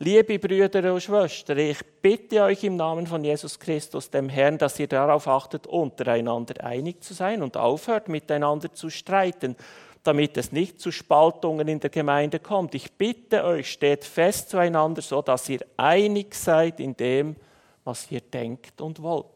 Liebe 0.00 0.38
Brüder 0.38 0.94
und 0.94 1.02
Schwestern, 1.02 1.58
ich 1.58 1.78
bitte 2.00 2.42
euch 2.42 2.62
im 2.62 2.76
Namen 2.76 3.08
von 3.08 3.24
Jesus 3.24 3.58
Christus, 3.58 4.08
dem 4.08 4.28
Herrn, 4.28 4.56
dass 4.56 4.78
ihr 4.78 4.86
darauf 4.86 5.26
achtet, 5.26 5.66
untereinander 5.66 6.62
einig 6.64 7.02
zu 7.02 7.14
sein 7.14 7.42
und 7.42 7.56
aufhört, 7.56 8.08
miteinander 8.08 8.72
zu 8.72 8.90
streiten, 8.90 9.56
damit 10.02 10.36
es 10.36 10.52
nicht 10.52 10.80
zu 10.80 10.90
Spaltungen 10.90 11.68
in 11.68 11.80
der 11.80 11.90
Gemeinde 11.90 12.38
kommt. 12.38 12.74
Ich 12.74 12.92
bitte 12.92 13.44
euch, 13.44 13.70
steht 13.70 14.04
fest 14.04 14.50
zueinander, 14.50 15.02
so 15.02 15.22
dass 15.22 15.48
ihr 15.48 15.60
einig 15.76 16.34
seid 16.34 16.80
in 16.80 16.96
dem, 16.96 17.36
was 17.84 18.10
ihr 18.10 18.20
denkt 18.20 18.80
und 18.80 19.02
wollt. 19.02 19.26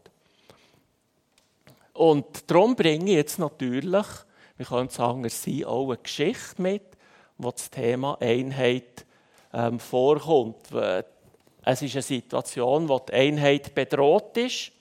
Und 1.94 2.50
darum 2.50 2.74
bringe 2.74 3.10
ich 3.10 3.16
jetzt 3.16 3.38
natürlich, 3.38 4.06
wir 4.56 4.66
können 4.66 4.88
sagen, 4.88 5.24
es 5.24 5.42
sei 5.42 5.66
auch 5.66 5.88
eine 5.88 5.98
Geschichte 5.98 6.60
mit, 6.62 6.82
wo 7.38 7.50
das 7.50 7.70
Thema 7.70 8.16
Einheit 8.20 9.04
ähm, 9.52 9.78
vorkommt. 9.78 10.70
Es 11.64 11.82
ist 11.82 11.94
eine 11.94 12.02
Situation, 12.02 12.88
wo 12.88 12.98
die 12.98 13.12
Einheit 13.12 13.74
bedroht 13.74 14.36
ist. 14.36 14.72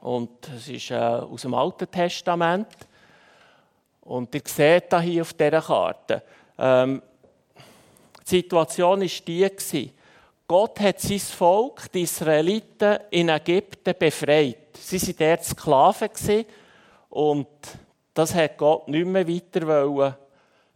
Und 0.00 0.48
es 0.54 0.68
ist 0.68 0.90
äh, 0.90 0.96
aus 0.96 1.42
dem 1.42 1.54
Alten 1.54 1.90
Testament. 1.90 2.68
Und 4.04 4.34
ihr 4.34 4.42
seht 4.44 4.92
da 4.92 5.00
hier 5.00 5.22
auf 5.22 5.32
dieser 5.32 5.62
Karte, 5.62 6.22
ähm, 6.58 7.02
die 8.26 8.36
Situation 8.36 9.00
war 9.00 9.08
die, 9.26 9.92
Gott 10.46 10.80
hat 10.80 11.00
sein 11.00 11.18
Volk, 11.18 11.90
die 11.92 12.02
Israeliten, 12.02 12.98
in 13.10 13.30
Ägypten 13.30 13.94
befreit. 13.98 14.76
Sie 14.78 15.00
waren 15.00 15.16
dort 15.18 15.44
Sklaven 15.44 16.44
und 17.10 17.46
das 18.12 18.34
hat 18.34 18.58
Gott 18.58 18.88
nicht 18.88 19.06
mehr 19.06 19.26
weiter 19.26 19.66
wollen 19.66 20.14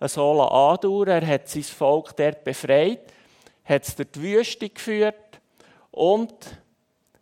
so 0.01 0.43
andauern. 0.43 1.09
Er 1.09 1.27
hat 1.27 1.49
sein 1.49 1.63
Volk 1.63 2.17
dort 2.17 2.45
befreit, 2.45 3.01
hat 3.65 3.87
es 3.87 3.97
durch 3.97 4.11
die 4.13 4.23
Wüste 4.23 4.69
geführt 4.69 5.41
und 5.91 6.33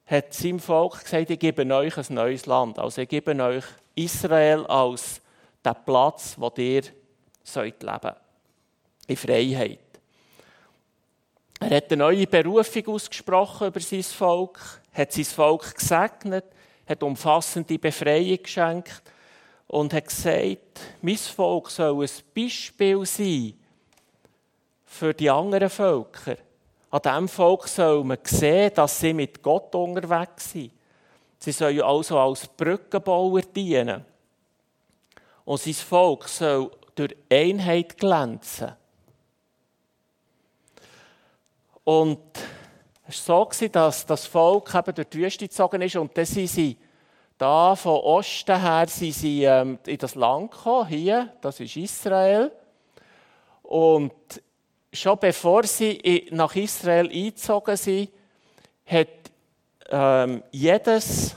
hat 0.06 0.32
seinem 0.32 0.60
Volk 0.60 1.02
gesagt, 1.02 1.30
ich 1.30 1.38
gebe 1.38 1.66
euch 1.74 1.96
ein 1.96 2.14
neues 2.14 2.46
Land. 2.46 2.78
Also 2.78 3.02
ich 3.02 3.08
gebe 3.08 3.34
euch 3.42 3.64
Israel 3.94 4.66
als 4.66 5.20
den 5.66 5.84
Platz, 5.84 6.34
wo 6.38 6.52
ihr 6.56 6.82
sollt 7.42 7.82
leben 7.82 8.14
In 9.06 9.16
Freiheit. 9.16 9.78
Er 11.60 11.76
hat 11.76 11.90
eine 11.90 12.02
neue 12.02 12.26
Berufung 12.26 12.86
ausgesprochen 12.88 13.68
über 13.68 13.80
sein 13.80 14.02
Volk, 14.02 14.82
hat 14.92 15.12
sein 15.12 15.24
Volk 15.24 15.74
gesegnet, 15.74 16.44
hat 16.86 17.02
umfassende 17.02 17.78
Befreiung 17.78 18.42
geschenkt 18.42 19.02
und 19.66 19.92
hat 19.92 20.06
gesagt, 20.06 20.80
mein 21.00 21.16
Volk 21.16 21.70
soll 21.70 22.04
ein 22.04 22.10
Beispiel 22.34 23.04
sein 23.06 23.54
für 24.84 25.14
die 25.14 25.30
anderen 25.30 25.70
Völker. 25.70 26.36
An 26.90 27.02
diesem 27.02 27.28
Volk 27.28 27.68
soll 27.68 28.04
man 28.04 28.18
sehen, 28.22 28.72
dass 28.74 29.00
sie 29.00 29.12
mit 29.12 29.42
Gott 29.42 29.74
unterwegs 29.74 30.52
sind. 30.52 30.72
Sie 31.38 31.52
sollen 31.52 31.82
also 31.82 32.18
als 32.18 32.46
Brückenbauer 32.46 33.42
dienen. 33.42 34.04
Und 35.46 35.60
sein 35.60 35.72
Volk 35.72 36.28
soll 36.28 36.70
durch 36.94 37.16
Einheit 37.30 37.96
glänzen. 37.96 38.72
Und 41.84 42.18
es 43.08 43.26
war 43.28 43.48
so, 43.52 43.68
dass 43.68 44.04
das 44.04 44.26
Volk 44.26 44.74
eben 44.74 44.94
durch 44.94 45.08
die 45.08 45.18
Wüste 45.18 45.46
gezogen 45.46 45.80
ist 45.80 45.96
und 45.96 46.14
dann 46.18 46.26
sind 46.26 46.48
sie 46.48 46.76
da 47.38 47.76
von 47.76 48.00
Osten 48.00 48.60
her 48.60 48.86
sind 48.88 49.12
sie 49.12 49.44
ähm, 49.44 49.78
in 49.86 49.98
das 49.98 50.14
Land 50.14 50.50
gekommen, 50.50 50.88
hier, 50.88 51.34
das 51.42 51.60
ist 51.60 51.76
Israel. 51.76 52.50
Und 53.62 54.12
schon 54.92 55.18
bevor 55.18 55.64
sie 55.64 56.28
nach 56.30 56.56
Israel 56.56 57.10
eingezogen 57.10 57.76
sind, 57.76 58.10
hat 58.86 59.08
ähm, 59.90 60.42
jedes, 60.50 61.36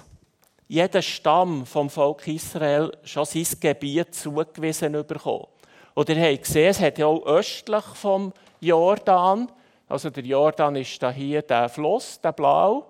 jeder 0.70 1.02
Stamm 1.02 1.66
vom 1.66 1.90
Volk 1.90 2.26
Israel 2.28 2.96
schon 3.04 3.26
sein 3.26 3.48
Gebiet 3.60 4.16
zugewiesen 4.16 4.94
bekommen. 4.94 5.48
Oder 5.96 6.16
ihr 6.16 6.32
habt 6.32 6.44
gesehen, 6.44 6.70
es 6.70 6.80
hat 6.80 6.98
ja 6.98 7.08
auch 7.08 7.26
östlich 7.26 7.84
vom 7.96 8.32
Jordan, 8.62 9.52
also 9.90 10.10
der 10.10 10.24
Jordan 10.24 10.78
ist 10.78 11.02
da 11.02 11.12
hier 11.12 11.42
der 11.42 11.68
Fluss, 11.68 12.22
der 12.22 12.32
Blau, 12.32 12.86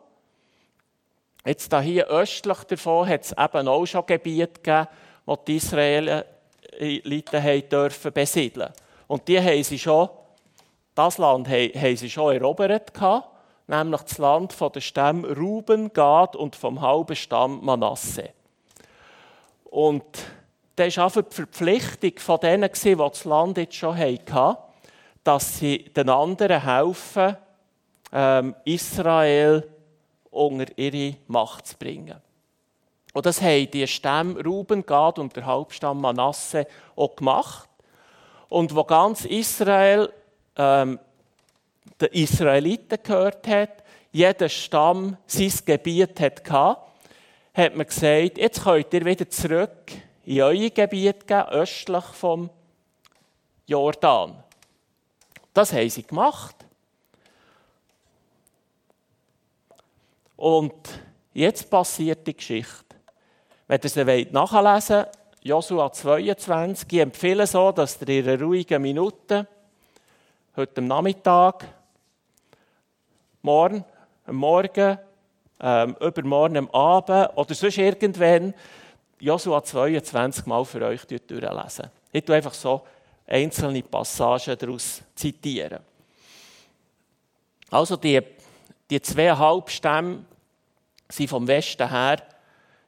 Jetzt 1.46 1.74
hier 1.74 2.08
östlich 2.08 2.64
davon 2.66 3.08
hat 3.08 3.24
es 3.24 3.32
eben 3.32 3.68
auch 3.68 3.86
schon 3.86 4.06
Gebiete 4.06 4.62
gegeben, 4.62 4.88
wo 5.26 5.38
die 5.38 5.56
Israeliten 5.56 7.70
dürfen 7.70 8.12
besiedeln 8.12 8.74
Und 9.08 9.28
die 9.28 9.40
haben 9.40 9.64
sie 9.64 9.80
schon, 9.80 10.10
das 10.94 11.18
Land 11.18 11.48
haben, 11.48 11.96
sie 11.96 12.10
schon 12.10 12.36
erobert 12.36 12.94
gehabt. 12.94 13.30
Nämlich 13.70 14.02
das 14.02 14.18
Land 14.18 14.54
von 14.54 14.72
den 14.72 14.82
Stämmen 14.82 15.26
Ruben, 15.26 15.94
Gad 15.94 16.36
und 16.36 16.56
vom 16.56 16.82
halben 16.82 17.16
Stamm 17.16 17.64
Manasse. 17.64 18.30
Und 19.66 20.04
das 20.76 20.98
war 20.98 21.06
einfach 21.06 21.22
die 21.22 21.36
Verpflichtung 21.36 22.14
von 22.18 22.40
denen, 22.40 22.70
die 22.74 22.96
das 22.96 23.26
Land 23.26 23.58
jetzt 23.58 23.76
schon 23.76 23.98
hatten, 23.98 24.58
dass 25.24 25.60
sie 25.60 25.86
den 25.96 26.10
anderen 26.10 26.64
helfen, 26.64 27.38
ähm, 28.12 28.56
Israel 28.66 29.70
unter 30.32 30.66
ihre 30.78 31.18
Macht 31.28 31.68
zu 31.68 31.78
bringen. 31.78 32.20
Und 33.14 33.26
das 33.26 33.42
haben 33.42 33.70
die 33.72 33.88
Stämme 33.88 34.44
Ruben, 34.44 34.86
Gad 34.86 35.20
und 35.20 35.36
der 35.36 35.46
Halbstamm 35.46 36.02
Manasse 36.02 36.66
auch 36.96 37.16
gemacht. 37.16 37.70
Und 38.48 38.74
wo 38.76 38.84
ganz 38.84 39.26
Israel 39.26 40.12
ähm, 40.56 41.00
den 42.02 42.10
Israeliten 42.12 42.98
gehört 43.02 43.48
hat, 43.48 43.84
jeder 44.12 44.50
Stamm 44.50 45.18
sein 45.28 45.54
Gebiet 45.66 46.20
hatte, 46.20 46.78
hat 47.54 47.76
man 47.76 47.86
gesagt, 47.86 48.38
jetzt 48.38 48.64
könnt 48.64 48.94
ihr 48.94 49.06
wieder 49.06 49.30
zurück 49.30 49.92
in 50.26 50.42
euer 50.42 50.70
Gebiet 50.70 51.28
gehen, 51.28 51.48
östlich 51.50 52.04
vom 52.06 52.50
Jordan. 53.66 54.44
Das 55.54 55.74
haben 55.74 55.90
sie 55.90 56.04
gemacht. 56.04 56.56
Und 60.36 60.74
jetzt 61.34 61.70
passiert 61.70 62.26
die 62.26 62.36
Geschichte. 62.36 62.96
Wenn 63.68 63.82
ihr 63.84 63.90
sie 63.90 64.28
nachlesen 64.32 64.96
wollt, 64.98 65.10
Josua 65.42 65.92
22, 65.92 66.88
ich 66.92 67.00
empfehle 67.00 67.46
so, 67.46 67.72
dass 67.72 68.02
ihr 68.02 68.10
in 68.10 68.30
einer 68.30 68.42
ruhigen 68.42 68.82
Minute, 68.82 69.48
heute 70.56 70.82
Nachmittag, 70.82 71.66
morgen, 73.42 73.84
am 74.26 74.36
Morgen, 74.36 74.98
ähm, 75.62 75.96
übermorgen 76.00 76.58
am 76.58 76.70
Abend 76.72 77.38
oder 77.38 77.54
sonst 77.54 77.78
irgendwann 77.78 78.54
Josua 79.20 79.64
22 79.64 80.46
mal 80.46 80.64
für 80.64 80.82
euch 80.86 81.06
durchlesen. 81.06 81.90
Ich 82.12 82.24
tue 82.24 82.36
einfach 82.36 82.54
so 82.54 82.82
einzelne 83.28 83.84
Passagen 83.84 84.58
daraus 84.58 85.02
zitieren. 85.16 85.80
Also 87.70 87.98
die, 87.98 88.22
die 88.90 89.02
zweieinhalb 89.02 89.70
Stämme 89.70 90.26
sind 91.10 91.30
vom 91.30 91.48
Westen 91.48 91.90
her 91.90 92.24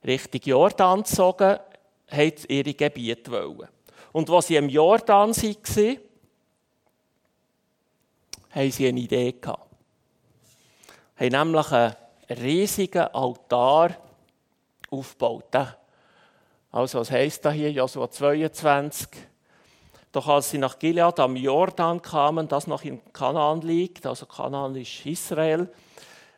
Richtung 0.05 0.41
Jordan 0.43 1.03
gezogen, 1.03 1.59
haben 2.09 2.33
ihre 2.47 2.73
Gebiete 2.73 3.31
wollen. 3.31 3.67
Und 4.11 4.29
als 4.29 4.47
sie 4.47 4.55
im 4.55 4.69
Jordan 4.69 5.29
waren, 5.29 5.97
haben 8.49 8.71
sie 8.71 8.87
eine 8.87 8.99
Idee 8.99 9.31
gehabt. 9.33 9.70
Haben 11.21 11.51
nämlich 11.51 11.71
einen 11.71 11.95
riesigen 12.29 13.03
Altar 13.13 13.91
aufgebaut. 14.89 15.55
Also, 16.71 16.99
was 16.99 17.11
heisst 17.11 17.45
das 17.45 17.53
hier? 17.53 17.71
Josua 17.71 18.09
22. 18.09 19.07
Doch 20.11 20.27
als 20.27 20.49
sie 20.49 20.57
nach 20.57 20.79
Gilead 20.79 21.19
am 21.19 21.35
Jordan 21.35 22.01
kamen, 22.01 22.47
das 22.47 22.65
noch 22.65 22.83
in 22.83 22.99
Kanaan 23.13 23.61
liegt, 23.61 24.07
also 24.07 24.25
Kanaan 24.25 24.75
ist 24.75 25.05
Israel, 25.05 25.69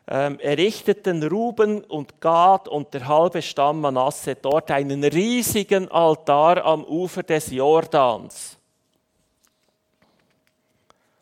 ähm, 0.06 0.38
errichteten 0.38 1.22
Ruben 1.22 1.82
und 1.84 2.20
Gad 2.20 2.68
und 2.68 2.92
der 2.92 3.08
halbe 3.08 3.40
Stamm 3.40 3.80
Manasse 3.80 4.34
dort 4.34 4.70
einen 4.70 5.02
riesigen 5.02 5.90
Altar 5.90 6.62
am 6.62 6.84
Ufer 6.84 7.22
des 7.22 7.50
Jordans. 7.50 8.58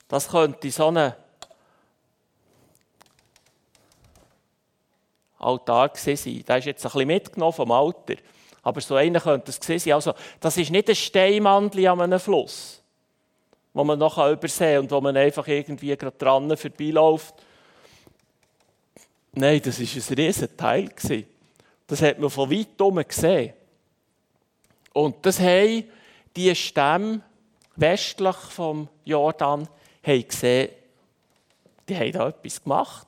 Das 0.09 0.29
könnte 0.29 0.69
so 0.73 0.89
ein 0.89 1.15
Altar 5.43 5.91
sein. 5.95 6.45
Der 6.47 6.59
ist 6.59 6.65
jetzt 6.65 6.85
ein 6.85 6.93
bisschen 6.93 7.07
mitgenommen 7.07 7.53
vom 7.53 7.71
Alter. 7.71 8.15
Aber 8.63 8.81
so 8.81 8.95
einer 8.95 9.21
könnte 9.21 9.51
es 9.51 9.85
sein. 9.85 9.95
Also, 9.95 10.15
das 10.41 10.57
ist 10.57 10.71
nicht 10.71 10.89
ein 10.89 10.95
Steinmandel 10.95 11.89
an 11.89 12.01
einem 12.01 12.21
Fluss, 12.21 12.83
wo 13.73 13.85
man 13.85 13.99
noch 13.99 14.19
übersehen 14.19 14.75
kann 14.75 14.85
und 14.85 14.91
wo 14.91 15.01
man 15.01 15.17
einfach 15.17 15.47
irgendwie 15.49 15.97
gerade 15.97 16.17
dran 16.17 16.57
vorbeiläuft 16.57 17.35
Nein, 19.35 19.63
das 19.65 19.81
war 19.81 19.87
ein 19.87 20.15
riesen 20.15 20.57
Teil. 20.57 20.91
Das 21.87 22.03
hat 22.03 22.19
man 22.19 22.29
von 22.29 22.51
weitem 22.51 23.09
gesehen. 23.09 23.55
Und 24.93 25.25
das 25.25 25.41
haben 25.41 25.85
die 26.37 26.55
Stämme 26.55 27.23
westlich 27.77 28.37
vom 28.37 28.89
Jordan 29.05 29.67
gesehen, 30.03 30.69
die 31.89 31.97
haben 31.97 32.13
da 32.13 32.29
etwas 32.29 32.63
gemacht. 32.63 33.07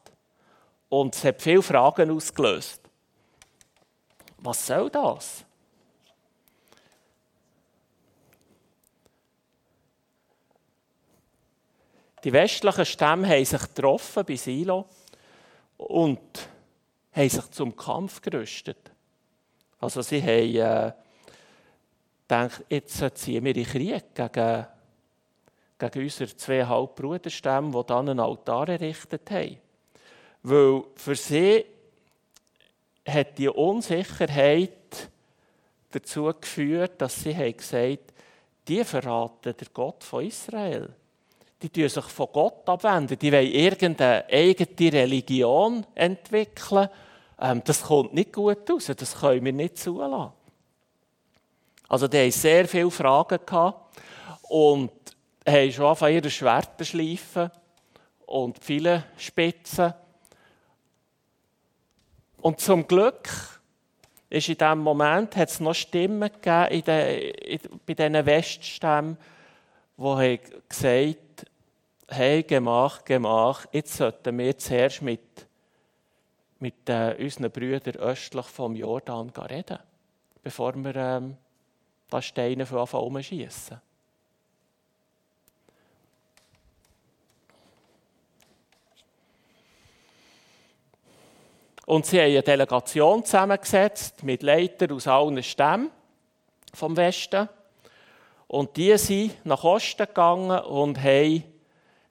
Und 0.95 1.17
es 1.17 1.25
hat 1.25 1.43
viele 1.43 1.61
Fragen 1.61 2.09
ausgelöst. 2.13 2.81
Was 4.39 4.65
soll 4.65 4.89
das? 4.91 5.45
Die 12.23 12.33
westlichen 12.33 12.87
Stämme 12.87 13.29
haben 13.29 13.45
sich 13.45 13.61
getroffen 13.61 14.25
bei 14.25 14.37
Silo 14.37 14.87
und 15.79 16.49
haben 17.13 17.29
sich 17.29 17.51
zum 17.51 17.75
Kampf 17.75 18.23
gerüstet. 18.23 18.93
Also 19.81 20.01
sie 20.01 20.23
haben 20.23 20.55
äh, 20.55 20.93
gedacht, 22.23 22.65
jetzt 22.69 23.19
ziehen 23.19 23.45
wir 23.45 23.57
in 23.57 23.67
Krieg 23.67 24.15
gegen, 24.15 24.67
gegen 25.77 26.03
unsere 26.05 26.37
zwei 26.37 26.65
Halbbruderstämme, 26.65 27.73
die 27.73 27.87
dann 27.89 28.09
einen 28.11 28.21
Altar 28.21 28.69
errichtet 28.69 29.29
haben. 29.33 29.64
Weil 30.45 30.85
für 30.95 31.17
sie 31.17 31.65
hat 33.07 33.37
die 33.39 33.49
Unsicherheit 33.49 35.11
dazu 35.91 36.33
geführt, 36.41 36.93
dass 37.03 37.23
sie 37.23 37.37
haben 37.37 37.57
gesagt 37.57 38.13
die 38.69 38.85
verraten 38.85 39.55
der 39.57 39.69
Gott 39.73 40.03
von 40.05 40.25
Israel 40.25 40.95
die 41.65 41.71
tun 41.71 41.89
sich 41.89 42.05
von 42.05 42.29
Gott 42.31 42.69
abwenden. 42.69 43.19
Die 43.19 43.33
wollen 43.33 43.51
irgendeine 43.51 44.27
eigene 44.31 44.93
Religion 44.93 45.87
entwickeln. 45.95 46.89
Ähm, 47.41 47.63
das 47.65 47.83
kommt 47.83 48.13
nicht 48.13 48.35
gut 48.35 48.69
raus. 48.71 48.93
Das 48.95 49.19
können 49.19 49.45
wir 49.45 49.53
nicht 49.53 49.79
zulassen. 49.79 50.33
Also, 51.89 52.07
die 52.07 52.19
hatten 52.19 52.31
sehr 52.33 52.69
viele 52.69 52.91
Fragen 52.91 53.39
gehabt 53.47 53.99
und 54.43 54.91
haben 55.47 55.73
schon 55.73 55.87
angefangen, 55.87 56.17
ihre 56.17 56.31
Schwerter 56.31 56.85
schleifen 56.85 57.51
und 58.27 58.63
viele 58.63 59.05
Spitzen. 59.17 59.95
Und 62.45 62.61
zum 62.61 62.87
Glück 62.87 63.27
ist 64.29 64.51
in 64.51 64.59
diesem 64.59 64.81
Moment 64.81 65.35
hat 65.35 65.49
es 65.49 65.61
noch 65.61 65.73
Stimmen 65.73 66.31
gegeben 66.31 66.67
in 66.73 66.83
den, 66.83 67.31
in, 67.31 67.61
bei 67.87 67.95
diesen 67.95 68.27
Weststämmen, 68.27 69.17
die 69.97 70.41
gesagt 70.69 71.47
hey, 72.07 72.43
Gemach, 72.43 73.03
Gemach, 73.07 73.65
jetzt 73.73 73.97
sollten 73.97 74.37
wir 74.37 74.59
zuerst 74.59 75.01
mit, 75.01 75.23
mit 76.59 76.87
äh, 76.91 77.17
unseren 77.19 77.51
Brüdern 77.51 77.97
östlich 77.97 78.45
vom 78.45 78.77
Jordan 78.77 79.31
reden, 79.31 79.79
bevor 80.43 80.75
wir 80.75 80.97
ähm, 80.97 81.39
da 82.11 82.21
Steine 82.21 82.67
von 82.67 82.81
Anfang 82.81 83.01
umschießen. 83.05 83.81
Und 91.87 92.07
sie 92.07 92.19
haben 92.19 92.31
eine 92.31 92.43
Delegation 92.43 93.25
zusammengesetzt 93.25 94.23
mit 94.23 94.43
Leitern 94.43 94.93
aus 94.93 95.07
allen 95.07 95.43
Stämmen 95.43 95.91
vom 96.73 96.97
Westen. 96.97 97.49
Und 98.47 98.77
die 98.77 98.97
sind 98.97 99.45
nach 99.45 99.65
Osten 99.65 100.07
gegangen 100.07 100.61
und 100.65 101.03
haben 101.03 101.45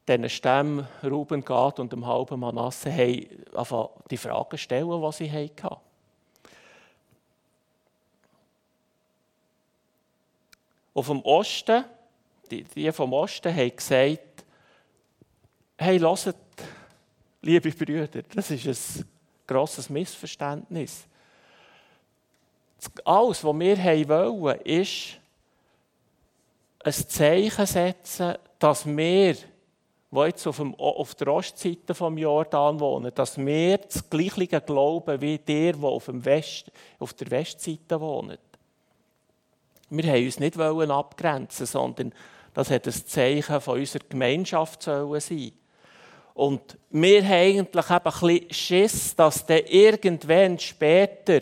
diesen 0.07 0.29
Stämmen 0.29 0.87
Ruben, 1.03 1.43
Gad 1.43 1.79
und 1.79 1.91
dem 1.91 2.05
halben 2.05 2.39
Manasse 2.39 2.91
haben 2.91 3.25
die 4.09 4.17
Fragen 4.17 4.57
stellen, 4.57 5.01
die 5.01 5.11
sie 5.11 5.31
hatten. 5.31 5.75
Auf 10.93 11.07
dem 11.07 11.21
Osten, 11.21 11.85
die, 12.51 12.63
die 12.63 12.91
vom 12.91 13.13
Osten 13.13 13.55
haben 13.55 13.75
gesagt, 13.75 14.45
hey, 15.77 15.99
hört, 15.99 16.35
liebe 17.41 17.71
Brüder, 17.71 18.21
das 18.21 18.51
ist 18.51 18.67
ein 18.67 19.05
grosses 19.47 19.89
Missverständnis. 19.89 21.05
Alles, 23.05 23.43
was 23.43 23.59
wir 23.59 23.77
wollen, 24.09 24.59
ist 24.61 25.19
ein 26.83 26.93
Zeichen 26.93 27.65
setzen, 27.65 28.35
dass 28.59 28.85
wir 28.85 29.35
die 30.13 30.19
jetzt 30.19 30.45
auf, 30.45 30.57
dem, 30.57 30.75
auf 30.75 31.15
der 31.15 31.27
Ostseite 31.29 31.95
vom 31.95 32.17
Jordan 32.17 32.79
wohnen, 32.79 33.11
dass 33.15 33.37
wir 33.37 33.77
das 33.79 34.07
gleiche 34.07 34.61
glauben 34.61 35.19
wie 35.19 35.39
der, 35.39 35.73
der 35.73 35.89
auf, 35.89 36.05
dem 36.05 36.23
West, 36.23 36.71
auf 36.99 37.13
der 37.13 37.31
Westseite 37.31 37.99
wohnt. 37.99 38.39
Wir 39.89 40.03
wollten 40.03 40.25
uns 40.25 40.39
nicht 40.39 40.59
abgrenzen, 40.59 41.65
sondern 41.65 42.13
das 42.53 42.69
hat 42.69 42.85
ein 42.85 42.93
Zeichen 42.93 43.61
von 43.61 43.79
unserer 43.79 44.03
Gemeinschaft 44.07 44.83
sein. 44.83 45.51
Und 46.33 46.77
wir 46.89 47.23
haben 47.23 47.33
eigentlich 47.33 47.89
ein 47.89 48.01
bisschen 48.01 48.53
Schiss, 48.53 49.15
dass 49.15 49.45
dann 49.45 49.65
irgendwann 49.67 50.57
später 50.57 51.41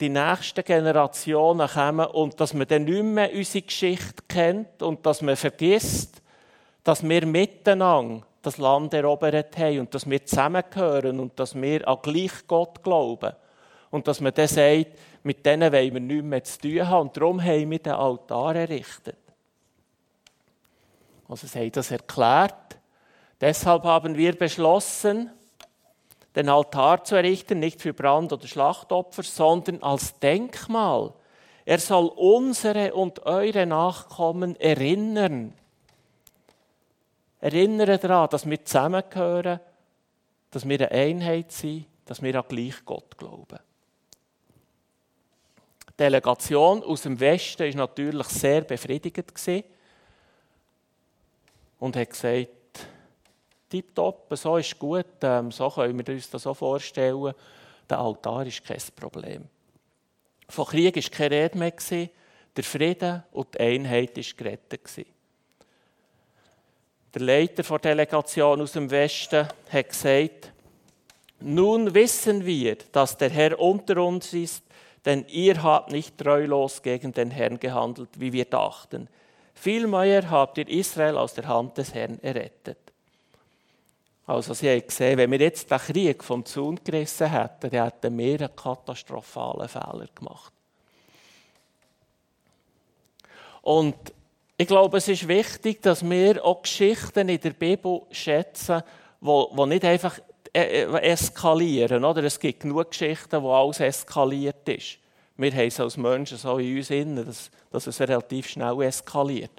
die 0.00 0.08
nächsten 0.08 0.64
Generationen 0.64 1.68
kommen 1.68 2.06
und 2.06 2.40
dass 2.40 2.54
man 2.54 2.66
dann 2.66 2.84
nicht 2.84 3.02
mehr 3.02 3.30
unsere 3.34 3.62
Geschichte 3.62 4.22
kennt 4.26 4.82
und 4.82 5.04
dass 5.04 5.20
man 5.20 5.36
vergisst, 5.36 6.22
dass 6.82 7.06
wir 7.06 7.26
miteinander 7.26 8.26
das 8.40 8.56
Land 8.56 8.94
erobert 8.94 9.58
haben 9.58 9.80
und 9.80 9.94
dass 9.94 10.08
wir 10.08 10.24
zusammengehören 10.24 11.20
und 11.20 11.38
dass 11.38 11.54
wir 11.54 11.86
an 11.86 11.98
gleich 12.00 12.32
Gott 12.46 12.82
glauben. 12.82 13.34
Und 13.90 14.08
dass 14.08 14.20
man 14.20 14.32
dann 14.32 14.48
sagt, 14.48 14.86
mit 15.22 15.44
denen 15.44 15.72
wollen 15.72 15.92
wir 15.92 16.00
nichts 16.00 16.24
mehr 16.24 16.44
zu 16.44 16.58
tun 16.60 16.88
haben. 16.88 17.08
Und 17.08 17.16
darum 17.16 17.42
haben 17.42 17.70
wir 17.70 17.78
den 17.78 17.92
Altar 17.92 18.56
errichtet. 18.56 19.18
Also 21.28 21.46
sie 21.46 21.58
haben 21.58 21.72
das 21.72 21.90
erklärt. 21.90 22.79
Deshalb 23.40 23.84
haben 23.84 24.16
wir 24.16 24.36
beschlossen, 24.36 25.30
den 26.36 26.48
Altar 26.48 27.02
zu 27.04 27.16
errichten, 27.16 27.58
nicht 27.58 27.80
für 27.80 27.92
Brand- 27.92 28.32
oder 28.32 28.46
Schlachtopfer, 28.46 29.22
sondern 29.22 29.82
als 29.82 30.18
Denkmal. 30.18 31.12
Er 31.64 31.78
soll 31.78 32.06
unsere 32.06 32.94
und 32.94 33.26
eure 33.26 33.66
Nachkommen 33.66 34.56
erinnern. 34.60 35.52
Erinnern 37.40 37.98
daran, 38.00 38.28
dass 38.28 38.48
wir 38.48 38.64
zusammengehören, 38.64 39.60
dass 40.50 40.68
wir 40.68 40.78
eine 40.78 40.90
Einheit 40.90 41.52
sind, 41.52 41.86
dass 42.04 42.22
wir 42.22 42.34
an 42.34 42.44
gleich 42.48 42.84
Gott 42.84 43.16
glauben. 43.16 43.58
Die 45.88 45.96
Delegation 45.96 46.82
aus 46.82 47.02
dem 47.02 47.18
Westen 47.18 47.68
war 47.68 47.86
natürlich 47.86 48.26
sehr 48.26 48.62
befriedigend 48.62 49.32
und 51.78 51.96
hat 51.96 52.10
gesagt, 52.10 52.48
tipptopp, 53.70 54.36
so 54.36 54.56
ist 54.56 54.78
gut, 54.78 55.06
ähm, 55.22 55.50
so 55.50 55.70
können 55.70 56.06
wir 56.06 56.14
uns 56.14 56.28
das 56.28 56.42
so 56.42 56.52
vorstellen. 56.52 57.32
Der 57.88 57.98
Altar 57.98 58.46
ist 58.46 58.64
kein 58.64 58.78
Problem. 58.94 59.44
Von 60.48 60.66
Krieg 60.66 60.96
war 60.96 61.02
keine 61.10 61.34
Rede 61.36 61.58
mehr, 61.58 61.72
der 62.56 62.64
Frieden 62.64 63.22
und 63.32 63.54
die 63.54 63.60
Einheit 63.60 64.16
war 64.16 64.24
gerettet. 64.36 65.06
Der 67.14 67.22
Leiter 67.22 67.62
der 67.62 67.78
Delegation 67.78 68.60
aus 68.60 68.72
dem 68.72 68.90
Westen 68.90 69.48
hat 69.70 69.88
gesagt, 69.88 70.52
nun 71.40 71.94
wissen 71.94 72.44
wir, 72.44 72.76
dass 72.92 73.16
der 73.16 73.30
Herr 73.30 73.58
unter 73.58 74.04
uns 74.04 74.32
ist, 74.32 74.62
denn 75.04 75.24
ihr 75.28 75.62
habt 75.62 75.90
nicht 75.90 76.18
treulos 76.18 76.82
gegen 76.82 77.12
den 77.12 77.30
Herrn 77.30 77.58
gehandelt, 77.58 78.10
wie 78.18 78.32
wir 78.32 78.44
dachten. 78.44 79.08
Vielmehr 79.54 80.30
habt 80.30 80.58
ihr 80.58 80.68
Israel 80.68 81.16
aus 81.16 81.34
der 81.34 81.48
Hand 81.48 81.78
des 81.78 81.94
Herrn 81.94 82.18
errettet. 82.22 82.78
Also 84.30 84.54
sie 84.54 84.70
haben 84.70 84.86
gesehen, 84.86 85.18
wenn 85.18 85.30
wir 85.32 85.40
jetzt 85.40 85.68
den 85.68 85.78
Krieg 85.78 86.22
vom 86.22 86.44
Zaun 86.44 86.78
gerissen 86.84 87.28
hätten, 87.28 87.68
dann 87.68 87.84
hätten 87.84 88.16
wir 88.16 88.38
einen 88.38 88.54
katastrophalen 88.54 89.68
Fehler 89.68 90.06
gemacht. 90.14 90.52
Und 93.62 93.96
ich 94.56 94.68
glaube, 94.68 94.98
es 94.98 95.08
ist 95.08 95.26
wichtig, 95.26 95.82
dass 95.82 96.08
wir 96.08 96.44
auch 96.44 96.62
Geschichten 96.62 97.28
in 97.28 97.40
der 97.40 97.50
Bibel 97.50 98.02
schätzen, 98.12 98.84
die 99.20 99.66
nicht 99.66 99.84
einfach 99.84 100.20
äh, 100.52 100.84
äh, 100.84 101.00
eskalieren. 101.00 102.04
Oder? 102.04 102.22
Es 102.22 102.38
gibt 102.38 102.60
genug 102.60 102.90
Geschichten, 102.90 103.42
wo 103.42 103.52
alles 103.52 103.80
eskaliert 103.80 104.68
ist. 104.68 104.98
Wir 105.38 105.50
haben 105.50 105.66
es 105.66 105.80
als 105.80 105.96
Menschen 105.96 106.38
so 106.38 106.56
in 106.58 106.76
uns 106.76 106.90
innen, 106.90 107.26
dass, 107.26 107.50
dass 107.72 107.88
es 107.88 108.00
relativ 108.00 108.48
schnell 108.48 108.80
eskaliert. 108.82 109.50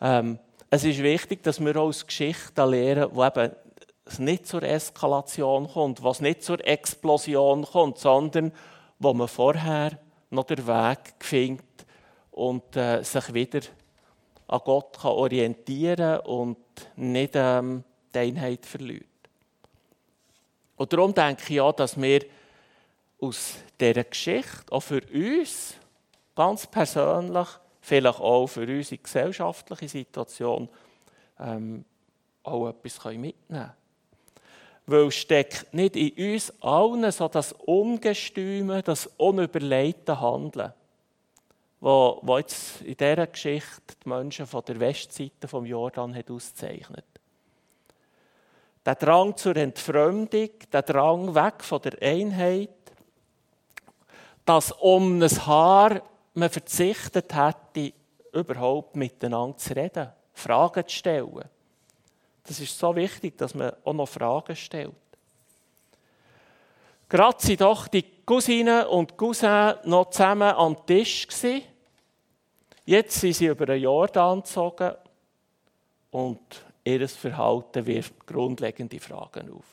Ähm, 0.00 0.40
es 0.70 0.82
ist 0.82 1.00
wichtig, 1.00 1.44
dass 1.44 1.64
wir 1.64 1.76
auch 1.76 1.86
aus 1.86 2.04
Geschichten 2.04 2.68
lernen, 2.68 3.10
wo 3.12 3.24
eben 3.24 3.52
es 4.06 4.18
nicht 4.18 4.46
zur 4.46 4.62
Eskalation 4.62 5.68
kommt, 5.68 6.02
was 6.02 6.20
nicht 6.20 6.42
zur 6.42 6.64
Explosion 6.66 7.64
kommt, 7.64 7.98
sondern 7.98 8.52
wo 8.98 9.12
man 9.12 9.28
vorher 9.28 9.98
noch 10.30 10.44
den 10.44 10.66
Weg 10.66 11.14
findet 11.18 11.64
und 12.30 12.76
äh, 12.76 13.02
sich 13.02 13.34
wieder 13.34 13.60
an 14.48 14.60
Gott 14.64 14.98
kann 15.00 15.10
orientieren 15.10 16.20
und 16.20 16.58
nicht 16.94 17.32
ähm, 17.34 17.82
die 18.14 18.18
Einheit 18.18 18.64
verliert. 18.64 19.04
Und 20.76 20.92
darum 20.92 21.12
denke 21.12 21.52
ich 21.52 21.60
auch, 21.60 21.72
dass 21.72 22.00
wir 22.00 22.24
aus 23.20 23.54
dieser 23.80 24.04
Geschichte 24.04 24.70
auch 24.70 24.80
für 24.80 25.02
uns 25.12 25.74
ganz 26.34 26.66
persönlich, 26.66 27.48
vielleicht 27.80 28.20
auch 28.20 28.46
für 28.46 28.66
unsere 28.66 28.98
gesellschaftliche 28.98 29.88
Situation, 29.88 30.68
ähm, 31.40 31.84
auch 32.44 32.68
etwas 32.68 33.04
mitnehmen 33.04 33.34
können 33.48 33.85
weil 34.86 35.10
steckt 35.10 35.72
nicht 35.74 35.96
in 35.96 36.34
uns 36.34 36.52
allen 36.62 37.10
so 37.10 37.28
das 37.28 37.52
Ungestüme, 37.52 38.82
das 38.82 39.06
unüberlegte 39.16 40.20
Handeln, 40.20 40.72
wo, 41.80 42.20
wo 42.22 42.38
jetzt 42.38 42.82
in 42.82 42.96
dieser 42.96 43.26
Geschichte 43.26 43.94
die 44.04 44.08
Menschen 44.08 44.46
von 44.46 44.62
der 44.64 44.78
Westseite 44.78 45.48
vom 45.48 45.66
Jordan 45.66 46.14
hat 46.14 46.30
auszeichnet. 46.30 47.04
Der 48.84 48.94
Drang 48.94 49.36
zur 49.36 49.56
Entfremdung, 49.56 50.50
der 50.72 50.82
Drang 50.82 51.34
weg 51.34 51.64
von 51.64 51.82
der 51.82 52.00
Einheit, 52.00 52.70
dass 54.44 54.70
um 54.70 55.20
ein 55.20 55.46
Haar 55.46 56.02
man 56.34 56.50
verzichtet 56.50 57.34
hätte, 57.34 57.92
überhaupt 58.32 58.94
miteinander 58.94 59.56
zu 59.56 59.74
reden, 59.74 60.08
Fragen 60.32 60.86
zu 60.86 60.94
stellen. 60.94 61.48
Das 62.46 62.60
ist 62.60 62.78
so 62.78 62.94
wichtig, 62.94 63.36
dass 63.36 63.54
man 63.54 63.72
auch 63.84 63.92
noch 63.92 64.08
Fragen 64.08 64.54
stellt. 64.54 64.94
Gerade 67.08 67.44
sind 67.44 67.60
doch 67.60 67.88
die 67.88 68.04
Cousinen 68.24 68.86
und 68.86 69.16
Cousins 69.16 69.76
noch 69.84 70.10
zusammen 70.10 70.50
am 70.54 70.86
Tisch 70.86 71.26
gewesen. 71.26 71.62
Jetzt 72.84 73.20
sind 73.20 73.34
sie 73.34 73.46
über 73.46 73.66
den 73.66 73.82
Jordan 73.82 74.40
gezogen 74.40 74.94
und 76.10 76.40
ihr 76.84 77.08
Verhalten 77.08 77.86
wirft 77.86 78.26
grundlegende 78.26 79.00
Fragen 79.00 79.52
auf. 79.52 79.64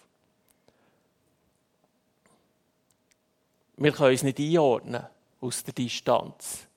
Wir 3.78 3.92
können 3.92 4.14
es 4.14 4.24
nicht 4.24 4.40
einordnen 4.40 5.06
aus 5.42 5.64
der 5.64 5.74
Distanz. 5.74 6.68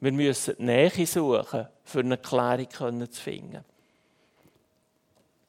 Wir 0.00 0.12
müssen 0.12 0.56
die 0.58 0.64
Nähe 0.64 1.06
suchen, 1.06 1.68
für 1.84 2.00
eine 2.00 2.18
Klärung 2.18 3.10
zu 3.10 3.22
finden. 3.22 3.64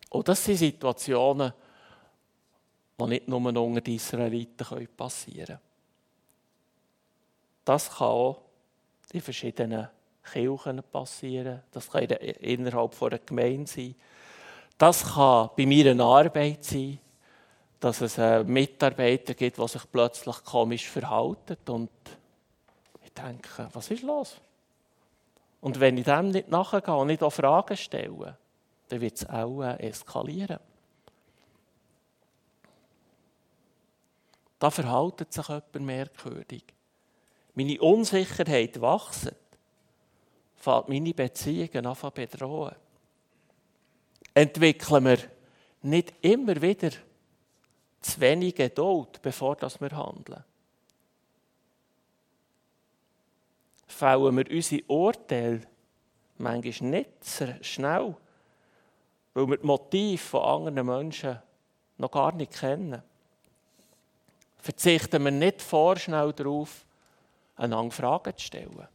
Und 0.09 0.27
das 0.27 0.43
sind 0.43 0.57
Situationen, 0.57 1.53
die 2.99 3.05
nicht 3.05 3.27
nur 3.27 3.39
unter 3.39 3.81
den 3.81 3.95
Israeliten 3.95 4.87
passieren 4.97 5.45
können. 5.45 5.59
Das 7.63 7.89
kann 7.89 8.07
auch 8.07 8.41
in 9.13 9.21
verschiedenen 9.21 9.87
Kirchen 10.23 10.81
passieren. 10.91 11.61
Das 11.71 11.89
kann 11.89 12.03
innerhalb 12.03 13.01
einer 13.01 13.19
Gemeinde 13.19 13.69
sein. 13.69 13.95
Das 14.77 15.13
kann 15.13 15.49
bei 15.55 15.65
mir 15.65 15.91
eine 15.91 16.03
Arbeit 16.03 16.63
sein, 16.63 16.99
dass 17.79 18.01
es 18.01 18.17
einen 18.19 18.51
Mitarbeiter 18.51 19.33
gibt, 19.33 19.57
der 19.57 19.67
sich 19.67 19.83
plötzlich 19.91 20.43
komisch 20.43 20.87
verhält. 20.89 21.69
Und 21.69 21.89
ich 23.03 23.13
denke, 23.13 23.69
was 23.71 23.91
ist 23.91 24.03
los? 24.03 24.35
Und 25.61 25.79
wenn 25.79 25.97
ich 25.97 26.05
dem 26.05 26.29
nicht 26.29 26.49
nachgehe 26.49 26.95
und 26.95 27.07
nicht 27.07 27.21
auch 27.21 27.33
Fragen 27.33 27.77
stelle, 27.77 28.37
dann 28.89 29.01
wird 29.01 29.15
es 29.17 29.29
auch 29.29 29.61
äh, 29.61 29.87
eskalieren. 29.87 30.59
Da 34.57 34.69
verhaltet 34.69 35.31
sich 35.31 35.47
jemand 35.47 35.79
merkwürdig. 35.79 36.63
Meine 37.53 37.81
Unsicherheit 37.81 38.81
wächst, 38.81 39.33
fällt 40.55 40.89
meine 40.89 41.13
Beziehungen 41.13 41.85
an 41.85 41.95
zu 41.95 42.11
bedrohen. 42.11 42.75
Entwickeln 44.33 45.05
wir 45.05 45.17
nicht 45.81 46.13
immer 46.21 46.61
wieder 46.61 46.91
zu 48.01 48.19
wenig 48.19 48.55
Geduld, 48.55 49.21
bevor 49.21 49.57
wir 49.61 49.91
handeln. 49.91 50.43
Fällen 53.87 54.37
wir 54.37 54.51
unsere 54.51 54.83
Urteile 54.87 55.61
manchmal 56.37 56.89
nicht 56.89 57.23
so 57.23 57.47
schnell 57.61 58.15
weil 59.33 59.47
wir 59.47 59.57
die 59.57 59.65
Motive 59.65 60.17
von 60.17 60.41
anderen 60.41 60.85
Menschen 60.85 61.39
noch 61.97 62.11
gar 62.11 62.33
nicht 62.33 62.53
kennen. 62.53 63.01
Verzichten 64.57 65.23
wir 65.23 65.31
nicht 65.31 65.61
vorschnell 65.61 66.33
darauf, 66.33 66.85
einander 67.55 67.93
Fragen 67.93 68.35
zu 68.37 68.45
stellen. 68.45 68.87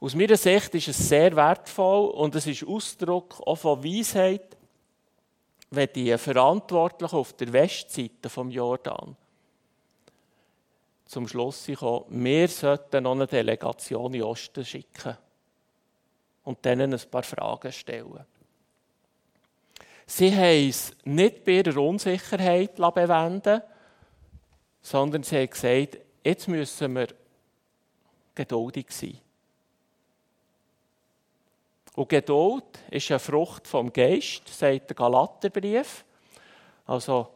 Aus 0.00 0.14
meiner 0.14 0.36
Sicht 0.36 0.74
ist 0.74 0.88
es 0.88 1.08
sehr 1.08 1.34
wertvoll 1.34 2.10
und 2.10 2.34
es 2.36 2.46
ist 2.46 2.64
Ausdruck 2.64 3.40
auch 3.44 3.56
von 3.56 3.82
Weisheit, 3.82 4.56
wenn 5.70 5.88
die 5.94 6.16
Verantwortlichen 6.16 7.16
auf 7.16 7.32
der 7.32 7.52
Westseite 7.52 8.28
vom 8.28 8.50
Jordan 8.50 9.16
zum 11.04 11.26
Schluss 11.26 11.68
kommen, 11.78 12.04
wir 12.24 12.48
sollten 12.48 13.02
noch 13.02 13.12
eine 13.12 13.26
Delegation 13.26 14.06
in 14.06 14.20
den 14.20 14.22
Osten 14.22 14.64
schicken 14.64 15.16
und 16.48 16.64
denen 16.64 16.94
ein 16.94 17.10
paar 17.10 17.22
Fragen 17.22 17.70
stellen. 17.70 18.24
Sie 20.06 20.34
haben 20.34 20.70
es 20.70 20.92
nicht 21.04 21.44
bei 21.44 21.52
ihrer 21.52 21.76
Unsicherheit 21.76 22.76
bewenden 22.76 23.60
sondern 24.80 25.22
sie 25.22 25.36
haben 25.36 25.50
gesagt, 25.50 25.98
jetzt 26.24 26.48
müssen 26.48 26.94
wir 26.94 27.08
geduldig 28.34 28.86
sein. 28.88 29.18
Und 31.94 32.08
Geduld 32.08 32.64
ist 32.90 33.10
eine 33.10 33.18
Frucht 33.18 33.68
vom 33.68 33.92
Geist, 33.92 34.48
sagt 34.48 34.88
der 34.88 34.96
Galaterbrief. 34.96 36.06
Also 36.86 37.28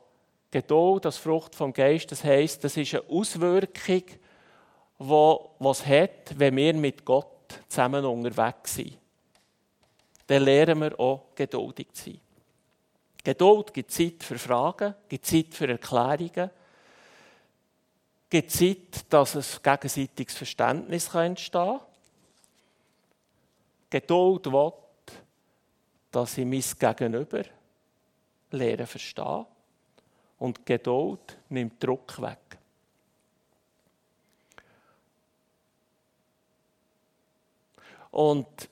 Geduld, 0.50 1.04
das 1.04 1.18
Frucht 1.18 1.54
vom 1.54 1.74
Geist, 1.74 2.10
das 2.10 2.24
heisst, 2.24 2.64
das 2.64 2.78
ist 2.78 2.94
eine 2.94 3.04
Auswirkung, 3.10 4.04
die 4.98 5.68
es 5.68 5.86
hat, 5.86 6.38
wenn 6.38 6.56
wir 6.56 6.72
mit 6.72 7.04
Gott 7.04 7.60
zusammen 7.68 8.06
unterwegs 8.06 8.76
sind. 8.76 9.01
Dann 10.32 10.44
lernen 10.44 10.80
wir 10.80 10.98
auch 10.98 11.26
geduldig 11.34 11.92
zu 11.92 12.04
sein. 12.04 12.20
Geduld 13.22 13.74
gibt 13.74 13.90
Zeit 13.90 14.24
für 14.24 14.38
Fragen, 14.38 14.94
gibt 15.06 15.26
Zeit 15.26 15.52
für 15.52 15.68
Erklärungen, 15.68 16.50
gibt 18.30 18.50
Zeit, 18.50 19.12
dass 19.12 19.36
ein 19.36 19.62
gegenseitiges 19.62 20.34
Verständnis 20.34 21.14
entstehen 21.14 21.52
kann. 21.52 21.80
Geduld 23.90 24.46
will, 24.50 24.72
dass 26.10 26.38
ich 26.38 26.46
mein 26.46 26.64
Gegenüber 26.78 27.42
lernen 28.52 28.86
verstehe. 28.86 29.46
Und 30.38 30.64
Geduld 30.64 31.36
nimmt 31.50 31.84
Druck 31.84 32.22
weg. 32.22 32.38
Und 38.12 38.71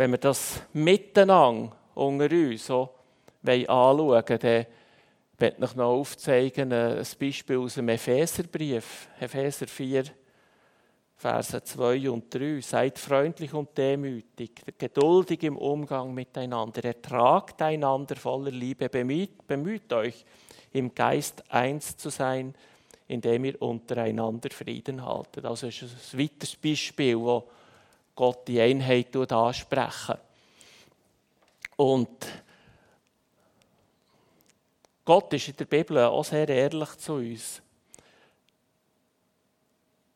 wenn 0.00 0.12
wir 0.12 0.18
das 0.18 0.62
miteinander 0.72 1.76
unter 1.94 2.30
uns 2.30 2.64
so 2.64 2.88
anschauen, 3.44 4.08
dann 4.16 4.66
möchte 5.38 5.56
ich 5.62 5.74
noch 5.76 5.76
aufzeigen, 5.76 6.72
ein 6.72 7.06
Beispiel 7.20 7.58
aus 7.58 7.74
dem 7.74 7.90
Epheserbrief, 7.90 9.08
Epheser 9.20 9.66
4, 9.66 10.04
Verse 11.16 11.62
2 11.62 12.08
und 12.08 12.34
3. 12.34 12.62
Seid 12.62 12.98
freundlich 12.98 13.52
und 13.52 13.76
demütig, 13.76 14.62
geduldig 14.78 15.42
im 15.42 15.58
Umgang 15.58 16.14
miteinander, 16.14 16.82
ertragt 16.82 17.60
einander 17.60 18.16
voller 18.16 18.52
Liebe, 18.52 18.88
bemüht, 18.88 19.46
bemüht 19.46 19.92
euch, 19.92 20.24
im 20.72 20.94
Geist 20.94 21.44
eins 21.52 21.94
zu 21.98 22.08
sein, 22.08 22.54
indem 23.06 23.44
ihr 23.44 23.60
untereinander 23.60 24.48
Frieden 24.48 25.04
haltet. 25.04 25.44
Also 25.44 25.66
ist 25.66 25.82
ein 25.82 26.18
weiteres 26.18 26.56
Beispiel, 26.56 27.18
wo 27.18 27.50
Gott 28.14 28.46
die 28.48 28.60
Einheit 28.60 29.14
ansprechen. 29.16 30.18
Und 31.76 32.26
Gott 35.04 35.32
ist 35.32 35.48
in 35.48 35.56
der 35.56 35.64
Bibel 35.64 35.98
auch 35.98 36.24
sehr 36.24 36.48
ehrlich 36.48 36.96
zu 36.98 37.14
uns. 37.14 37.62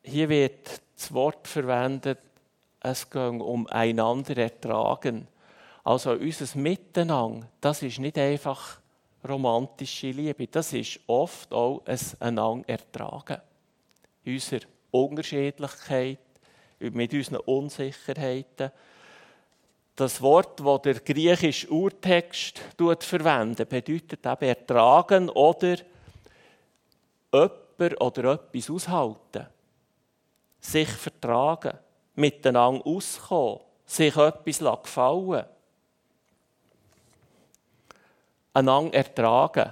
Hier 0.03 0.29
wird 0.29 0.81
das 0.95 1.13
Wort 1.13 1.47
verwendet, 1.47 2.19
es 2.79 3.09
geht 3.09 3.41
um 3.41 3.67
einander 3.67 4.37
ertragen. 4.37 5.27
Also 5.83 6.11
unser 6.11 6.57
Miteinander, 6.57 7.49
das 7.59 7.81
ist 7.81 7.99
nicht 7.99 8.17
einfach 8.17 8.79
romantische 9.27 10.11
Liebe, 10.11 10.47
das 10.47 10.73
ist 10.73 10.99
oft 11.07 11.51
auch 11.51 11.83
ein 11.85 11.99
einander 12.19 12.69
ertragen. 12.69 13.41
Unsere 14.25 14.65
Unterschiedlichkeit, 14.91 16.19
mit 16.79 17.13
unseren 17.13 17.37
Unsicherheiten. 17.37 18.71
Das 19.95 20.21
Wort, 20.21 20.59
das 20.59 20.81
der 20.81 20.95
griechische 20.95 21.69
Urtext 21.69 22.59
verwendet, 22.99 23.69
bedeutet 23.69 24.25
eben 24.25 24.49
ertragen 24.49 25.29
oder 25.29 25.77
jemand 27.33 28.01
oder 28.01 28.33
etwas 28.33 28.69
aushalten. 28.69 29.47
Sich 30.59 30.89
vertragen, 30.89 31.77
miteinander 32.15 32.85
auskommen, 32.85 33.61
sich 33.85 34.15
etwas 34.17 34.59
gefallen 34.83 35.45
einander 38.55 38.93
ertragen. 38.93 39.71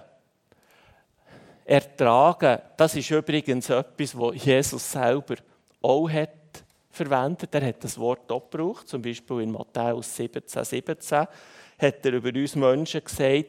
Ertragen, 1.66 2.60
das 2.76 2.96
ist 2.96 3.10
übrigens 3.10 3.70
etwas, 3.70 4.18
was 4.18 4.44
Jesus 4.44 4.92
selber 4.92 5.36
auch 5.82 6.10
hat 6.10 6.43
verwendet. 6.94 7.54
Er 7.54 7.66
hat 7.66 7.84
das 7.84 7.98
Wort 7.98 8.32
auch 8.32 8.50
gebraucht, 8.50 8.88
zum 8.88 9.02
Beispiel 9.02 9.42
in 9.42 9.52
Matthäus 9.52 10.16
17, 10.16 10.64
17 10.64 11.28
hat 11.78 12.06
er 12.06 12.14
über 12.14 12.30
uns 12.30 12.56
Menschen 12.56 13.04
gesagt, 13.04 13.46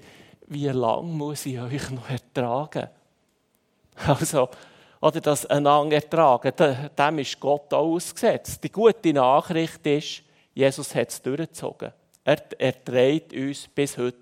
wie 0.46 0.68
lange 0.68 1.02
muss 1.02 1.46
ich 1.46 1.61
euch 1.61 1.90
noch 1.90 2.09
ertragen? 2.09 2.88
Also, 4.07 4.48
oder 5.00 5.20
das 5.20 5.46
einander 5.46 5.96
ertragen, 5.96 6.52
dem 6.98 7.18
ist 7.20 7.38
Gott 7.38 7.72
auch 7.72 7.94
ausgesetzt. 7.94 8.64
Die 8.64 8.72
gute 8.72 9.12
Nachricht 9.12 9.87
ist, 9.87 10.22
Jesus 10.52 10.94
hat 10.94 11.11
es 11.11 11.22
durchgezogen. 11.22 11.92
Er, 12.24 12.42
er 12.59 12.85
trägt 12.85 13.33
uns 13.33 13.68
bis 13.68 13.96
heute, 13.98 14.16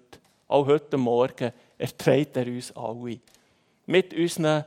auch 0.49 0.67
heute 0.67 0.99
Morgen, 0.99 1.53
er 1.79 1.97
trägt 1.97 2.37
er 2.37 2.47
uns 2.47 2.77
alle. 2.77 3.21
Mit 3.87 4.13
unseren 4.13 4.65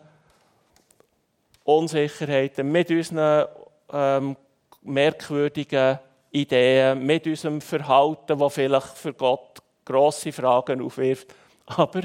Unsicherheiten, 1.65 2.71
mit 2.71 2.89
unseren 2.89 3.47
ähm, 3.91 4.37
merkwürdigen 4.86 6.00
Ideen, 6.32 7.06
mit 7.06 7.26
unserem 7.28 7.62
Verhalten, 7.62 8.38
das 8.38 8.54
vielleicht 8.54 8.98
für 8.98 9.13
Gott 9.13 9.60
grosse 9.86 10.32
Fragen 10.32 10.82
aufwirft. 10.82 11.34
Aber 11.65 12.04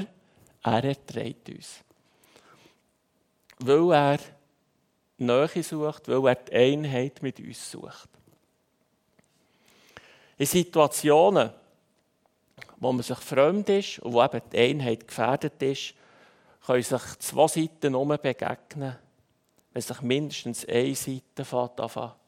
er 0.63 0.83
erträgt 0.83 1.49
uns. 1.49 1.83
Weil 3.59 3.91
er 3.93 4.19
Nähe 5.17 5.63
sucht, 5.63 6.07
weil 6.07 6.27
er 6.27 6.35
die 6.35 6.53
Einheit 6.53 7.21
mit 7.21 7.39
uns 7.39 7.71
sucht. 7.71 8.09
In 10.37 10.45
Situationen, 10.45 11.51
wo 12.77 12.91
man 12.91 13.03
sich 13.03 13.17
fremd 13.19 13.69
ist 13.69 13.99
und 13.99 14.13
wo 14.13 14.23
eben 14.23 14.41
die 14.51 14.57
Einheit 14.57 15.07
gefährdet 15.07 15.61
ist, 15.61 15.93
können 16.65 16.81
sich 16.81 17.01
zwei 17.19 17.47
Seiten 17.47 17.93
begegnen, 18.21 18.97
wenn 19.73 19.81
sich 19.81 20.01
mindestens 20.01 20.65
eine 20.67 20.95
Seite 20.95 21.45
anfängt 21.55 22.20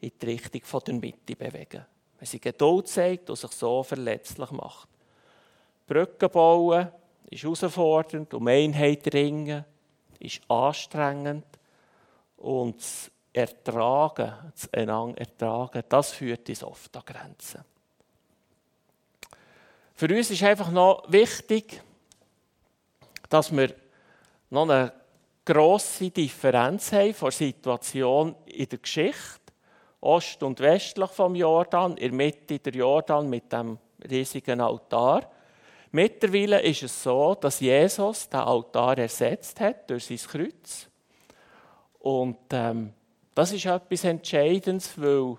in 0.00 0.12
die 0.20 0.26
Richtung 0.26 0.82
der 0.84 0.94
Mitte 0.94 1.36
bewegen. 1.36 1.84
Wenn 2.18 2.26
sie 2.26 2.40
Geduld 2.40 2.88
zeigt 2.88 3.30
und 3.30 3.36
sich 3.36 3.50
so 3.52 3.82
verletzlich 3.82 4.50
macht. 4.50 4.88
Brücken 5.86 6.30
bauen 6.30 6.88
ist 7.30 7.42
herausfordernd, 7.42 8.34
um 8.34 8.46
Einheit 8.48 9.12
ringen 9.12 9.64
ist 10.18 10.40
anstrengend 10.48 11.46
und 12.36 12.78
das 12.78 13.10
Ertragen, 13.32 14.32
das 14.52 14.72
einander 14.72 15.20
Ertragen, 15.20 15.82
das 15.88 16.12
führt 16.12 16.48
uns 16.48 16.64
oft 16.64 16.96
an 16.96 17.02
Grenzen. 17.04 17.64
Für 19.94 20.08
uns 20.14 20.30
ist 20.30 20.42
einfach 20.42 20.70
noch 20.70 21.04
wichtig, 21.08 21.80
dass 23.28 23.54
wir 23.54 23.74
noch 24.50 24.68
eine 24.68 24.92
grosse 25.44 26.10
Differenz 26.10 26.92
haben 26.92 27.14
von 27.14 27.30
der 27.30 27.36
Situation 27.36 28.34
in 28.46 28.68
der 28.68 28.78
Geschichte 28.78 29.37
ost- 30.00 30.42
und 30.42 30.60
westlich 30.60 31.10
vom 31.10 31.34
Jordan, 31.34 31.96
in 31.96 32.10
der 32.10 32.12
Mitte 32.12 32.58
der 32.58 32.72
Jordan 32.72 33.28
mit 33.28 33.52
dem 33.52 33.78
riesigen 34.08 34.60
Altar. 34.60 35.30
Mittlerweile 35.90 36.60
ist 36.60 36.82
es 36.82 37.02
so, 37.02 37.34
dass 37.34 37.60
Jesus 37.60 38.28
den 38.28 38.40
Altar 38.40 38.98
ersetzt 38.98 39.58
hat 39.60 39.88
durch 39.88 40.06
sein 40.06 40.18
Kreuz. 40.18 40.88
Und 42.00 42.38
ähm, 42.50 42.92
das 43.34 43.52
ist 43.52 43.66
etwas 43.66 44.04
Entscheidendes, 44.04 45.00
weil 45.00 45.36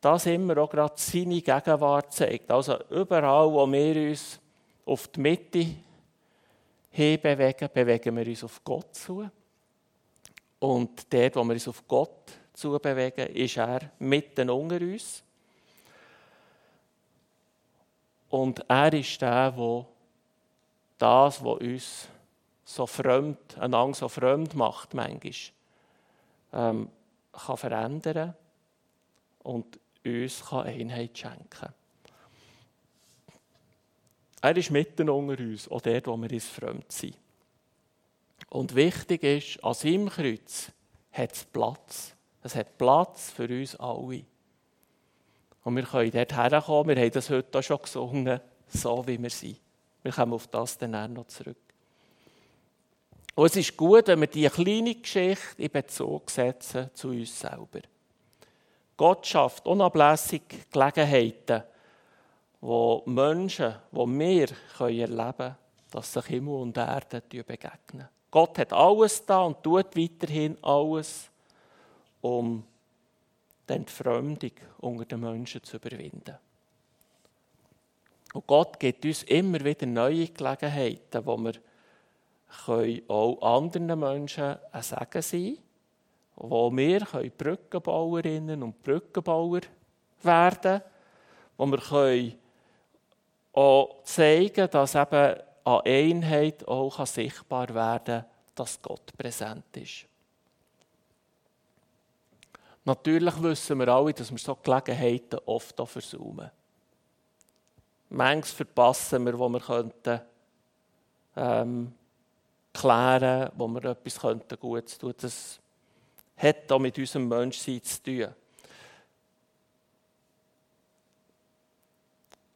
das 0.00 0.26
immer 0.26 0.58
auch 0.58 0.70
gerade 0.70 0.94
seine 0.96 1.40
Gegenwart 1.40 2.12
zeigt. 2.12 2.50
Also 2.50 2.78
überall, 2.90 3.50
wo 3.50 3.70
wir 3.70 4.10
uns 4.10 4.40
auf 4.84 5.08
die 5.08 5.20
Mitte 5.20 5.66
hinbewegen, 6.90 7.68
bewegen 7.72 8.16
wir 8.16 8.26
uns 8.26 8.44
auf 8.44 8.62
Gott 8.62 8.94
zu. 8.94 9.28
Und 10.58 11.12
dort, 11.12 11.36
wo 11.36 11.44
wir 11.44 11.54
uns 11.54 11.68
auf 11.68 11.86
Gott 11.88 12.32
zu 12.54 12.78
bewegen, 12.78 13.26
ist 13.34 13.56
er 13.56 13.90
mitten 13.98 14.48
unter 14.48 14.76
uns. 14.76 15.22
Und 18.30 18.64
er 18.68 18.92
ist 18.92 19.20
der, 19.20 19.52
der 19.52 19.86
das, 20.98 21.44
was 21.44 21.60
uns 21.60 22.08
so 22.64 22.86
fremd, 22.86 23.58
einander 23.58 23.94
so 23.94 24.08
fremd 24.08 24.54
macht, 24.54 24.94
manchmal, 24.94 25.32
ähm, 26.52 26.88
kann 27.32 27.56
verändern 27.56 28.34
und 29.42 29.78
uns 30.04 30.44
kann 30.46 30.66
Einheit 30.66 31.16
schenken 31.18 31.74
Er 34.40 34.56
ist 34.56 34.70
mitten 34.70 35.10
unter 35.10 35.42
uns, 35.42 35.68
auch 35.70 35.80
dort, 35.80 36.06
wo 36.06 36.16
wir 36.16 36.30
uns 36.30 36.48
fremd 36.48 36.90
sind. 36.90 37.16
Und 38.50 38.74
wichtig 38.74 39.22
ist, 39.22 39.64
an 39.64 39.74
seinem 39.74 40.08
Kreuz 40.08 40.70
hat 41.12 41.32
es 41.32 41.44
Platz. 41.44 42.14
Es 42.44 42.54
hat 42.54 42.76
Platz 42.76 43.30
für 43.30 43.48
uns 43.48 43.74
alle. 43.76 44.24
Und 45.64 45.76
wir 45.76 45.82
können 45.82 46.10
dort 46.10 46.36
herkommen, 46.36 46.94
wir 46.94 47.02
haben 47.02 47.10
das 47.10 47.30
heute 47.30 47.58
auch 47.58 47.62
schon 47.62 47.78
gesungen, 47.80 48.38
so 48.68 49.06
wie 49.06 49.20
wir 49.20 49.30
sind. 49.30 49.58
Wir 50.02 50.12
kommen 50.12 50.34
auf 50.34 50.46
das 50.48 50.76
dann 50.76 51.14
noch 51.14 51.26
zurück. 51.26 51.56
Und 53.34 53.46
es 53.46 53.56
ist 53.56 53.76
gut, 53.76 54.06
wenn 54.08 54.20
wir 54.20 54.26
diese 54.26 54.50
kleine 54.50 54.94
Geschichte 54.94 55.62
in 55.62 55.70
Bezug 55.70 56.30
setzen 56.30 56.90
zu 56.92 57.08
uns 57.08 57.40
selber. 57.40 57.80
Gott 58.96 59.26
schafft 59.26 59.66
unablässig 59.66 60.42
Gelegenheiten, 60.70 61.62
wo 62.60 63.02
Menschen, 63.06 63.74
wo 63.90 64.06
wir 64.06 64.48
erleben 64.78 65.16
können, 65.16 65.56
dass 65.90 66.12
sich 66.12 66.26
Himmel 66.26 66.60
und 66.60 66.76
Erde 66.76 67.22
begegnen. 67.22 68.08
Gott 68.30 68.58
hat 68.58 68.72
alles 68.72 69.24
da 69.24 69.42
und 69.42 69.62
tut 69.62 69.96
weiterhin 69.96 70.58
alles, 70.62 71.30
um 72.24 72.64
die 73.68 73.72
Entfremdung 73.74 74.52
unter 74.78 75.04
den 75.04 75.20
Menschen 75.20 75.62
zu 75.62 75.76
überwinden. 75.76 76.38
Und 78.32 78.46
Gott 78.46 78.80
gibt 78.80 79.04
uns 79.04 79.24
immer 79.24 79.62
wieder 79.62 79.84
neue 79.84 80.28
Gelegenheiten, 80.28 81.26
wo 81.26 81.36
wir 81.36 81.52
auch 83.08 83.42
anderen 83.42 84.00
Menschen 84.00 84.56
ein 84.72 84.82
Segen 84.82 85.22
sein 85.22 85.58
können, 86.34 86.50
wo 86.50 86.74
wir 86.74 87.30
Brückenbauerinnen 87.30 88.62
und 88.62 88.82
Brückenbauer 88.82 89.60
werden 90.22 90.60
können, 90.62 90.82
wo 91.58 91.66
wir 91.66 92.32
auch 93.52 94.02
zeigen 94.04 94.54
können, 94.54 94.70
dass 94.70 94.94
eben 94.94 95.40
an 95.64 95.80
Einheit 95.84 96.66
auch 96.66 97.04
sichtbar 97.06 97.68
werden 97.74 98.22
kann, 98.22 98.24
dass 98.54 98.80
Gott 98.80 99.12
präsent 99.18 99.76
ist. 99.76 100.06
Natürlich 102.84 103.42
wissen 103.42 103.78
wir 103.78 103.88
alle, 103.88 104.12
dass 104.12 104.30
wir 104.30 104.38
so 104.38 104.56
Gelegenheiten 104.56 105.40
oft 105.46 105.80
auch 105.80 105.88
versäumen. 105.88 106.50
Manches 108.10 108.52
verpassen 108.52 109.24
wir, 109.24 109.38
wo 109.38 109.48
wir 109.48 109.60
könnten, 109.60 110.20
ähm, 111.36 111.94
klären 112.72 113.50
wo 113.56 113.66
wir 113.68 113.84
etwas 113.86 114.20
könnten 114.20 114.58
Gutes 114.58 114.98
tun 114.98 115.14
Das 115.16 115.58
hat 116.36 116.70
auch 116.70 116.78
mit 116.78 116.98
unserem 116.98 117.26
Menschsein 117.28 117.82
zu 117.82 118.02
tun. 118.02 118.34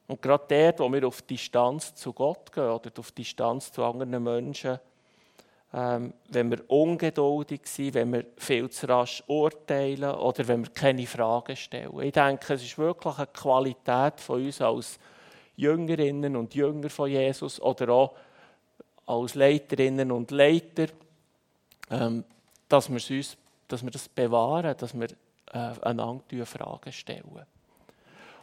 Und 0.08 0.22
gerade 0.22 0.44
dort, 0.48 0.80
wo 0.80 0.92
wir 0.92 1.06
auf 1.06 1.22
Distanz 1.22 1.94
zu 1.94 2.12
Gott 2.12 2.52
gehen 2.52 2.68
oder 2.68 2.90
auf 2.98 3.12
Distanz 3.12 3.70
zu 3.70 3.84
anderen 3.84 4.22
Menschen, 4.22 4.78
ähm, 5.72 6.14
wenn 6.28 6.50
wir 6.50 6.70
ungeduldig 6.70 7.60
sind, 7.64 7.94
wenn 7.94 8.12
wir 8.12 8.24
viel 8.38 8.70
zu 8.70 8.88
rasch 8.88 9.22
urteilen 9.26 10.14
oder 10.14 10.48
wenn 10.48 10.64
wir 10.64 10.70
keine 10.70 11.06
Fragen 11.06 11.56
stellen. 11.56 12.00
Ich 12.00 12.12
denke, 12.12 12.54
es 12.54 12.62
ist 12.62 12.78
wirklich 12.78 13.18
eine 13.18 13.26
Qualität 13.26 14.20
von 14.20 14.44
uns 14.44 14.60
als 14.62 14.98
Jüngerinnen 15.56 16.36
und 16.36 16.54
Jünger 16.54 16.88
von 16.88 17.10
Jesus 17.10 17.60
oder 17.60 17.88
auch 17.90 18.14
als 19.06 19.34
Leiterinnen 19.34 20.10
und 20.10 20.30
Leiter, 20.30 20.86
ähm, 21.90 22.24
dass, 22.68 22.88
wir 22.88 23.16
uns, 23.16 23.36
dass 23.66 23.82
wir 23.82 23.90
das 23.90 24.08
bewahren, 24.08 24.74
dass 24.76 24.98
wir 24.98 25.08
äh, 25.52 25.72
einander 25.82 26.46
Fragen 26.46 26.92
stellen. 26.92 27.44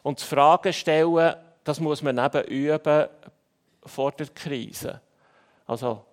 Und 0.04 0.20
das 0.20 0.28
Fragen 0.28 0.74
stellen, 0.74 1.36
das 1.64 1.80
muss 1.80 2.04
man 2.04 2.20
eben 2.20 2.44
üben 2.44 3.08
vor 3.84 4.12
der 4.12 4.28
Krise. 4.28 5.02
Also 5.66 6.06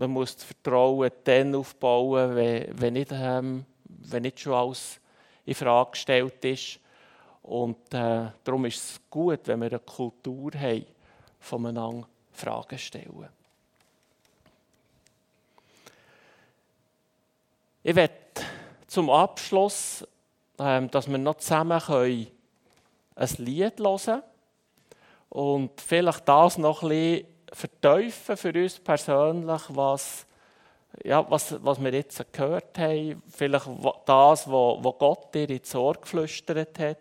man 0.00 0.12
muss 0.12 0.34
das 0.34 0.44
Vertrauen 0.44 1.10
dann 1.24 1.54
aufbauen, 1.54 2.34
wenn, 2.34 2.80
wenn, 2.80 2.94
nicht, 2.94 3.10
ähm, 3.12 3.66
wenn 3.84 4.22
nicht 4.22 4.40
schon 4.40 4.54
alles 4.54 4.98
in 5.44 5.54
Frage 5.54 5.90
gestellt 5.90 6.42
ist. 6.42 6.80
Und 7.42 7.92
äh, 7.92 8.30
darum 8.42 8.64
ist 8.64 8.76
es 8.78 9.00
gut, 9.10 9.40
wenn 9.44 9.60
wir 9.60 9.68
eine 9.68 9.78
Kultur 9.78 10.52
haben, 10.54 10.86
voneinander 11.38 12.08
Fragen 12.32 12.78
stellen. 12.78 13.28
Ich 17.82 17.94
werde 17.94 18.14
zum 18.86 19.10
Abschluss, 19.10 20.06
äh, 20.58 20.86
dass 20.86 21.10
wir 21.10 21.18
noch 21.18 21.36
zusammen 21.36 21.78
können 21.78 22.26
ein 23.16 23.28
Lied 23.36 23.78
hören 23.78 23.98
können 23.98 24.22
und 25.28 25.78
vielleicht 25.78 26.26
das 26.26 26.56
noch 26.56 26.82
ein 26.84 26.88
bisschen 26.88 27.26
vertiefen 27.52 28.36
für 28.36 28.52
uns 28.52 28.78
persönlich, 28.78 29.62
was, 29.68 30.26
ja, 31.04 31.28
was, 31.30 31.56
was 31.64 31.82
wir 31.82 31.92
jetzt 31.92 32.32
gehört 32.32 32.78
haben. 32.78 33.22
Vielleicht 33.30 33.66
das, 34.06 34.48
was 34.48 34.98
Gott 34.98 35.34
dir 35.34 35.48
ins 35.50 35.74
Ohr 35.74 35.94
geflüstert 35.94 36.78
hat. 36.78 36.98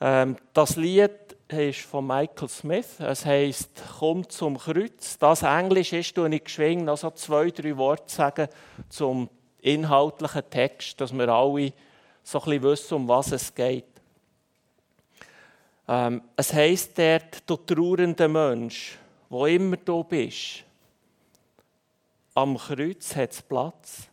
Ähm, 0.00 0.36
das 0.52 0.76
Lied 0.76 1.36
ist 1.48 1.80
von 1.80 2.06
Michael 2.06 2.48
Smith. 2.48 3.00
Es 3.00 3.24
heißt 3.24 3.70
Komm 3.98 4.28
zum 4.28 4.58
Kreuz. 4.58 5.18
Das 5.18 5.42
Englisch 5.42 5.92
ist, 5.92 6.16
du 6.16 6.26
ich 6.26 6.44
geschwingen, 6.44 6.84
noch 6.84 6.98
so 6.98 7.10
zwei, 7.10 7.50
drei 7.50 7.76
Worte 7.76 8.12
sagen 8.12 8.48
zum 8.88 9.30
inhaltlichen 9.60 10.50
Text, 10.50 11.00
dass 11.00 11.12
wir 11.12 11.28
alle 11.28 11.72
so 12.22 12.38
ein 12.40 12.44
bisschen 12.44 12.62
wissen, 12.62 12.94
um 12.94 13.08
was 13.08 13.32
es 13.32 13.54
geht. 13.54 13.84
Ähm, 15.88 16.22
es 16.36 16.52
heißt 16.52 16.98
dort, 16.98 17.48
du 17.48 17.56
trauernder 17.56 18.28
Mensch, 18.28 18.98
wo 19.28 19.46
immer 19.46 19.76
du 19.76 20.04
bist, 20.04 20.64
am 22.34 22.56
Kreuz 22.58 23.16
hat 23.16 23.32
es 23.32 23.42
Platz. 23.42 24.08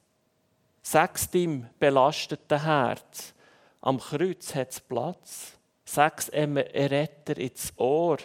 Sag's 0.81 1.29
deinem 1.29 1.69
belasteten 1.79 2.61
Herz, 2.61 3.33
am 3.81 3.99
Kreuz 3.99 4.55
hat 4.55 4.71
es 4.71 4.79
Platz. 4.79 5.57
Sag's 5.85 6.29
einem 6.29 6.57
Retter 6.57 7.37
ins 7.37 7.73
Ohr. 7.77 8.17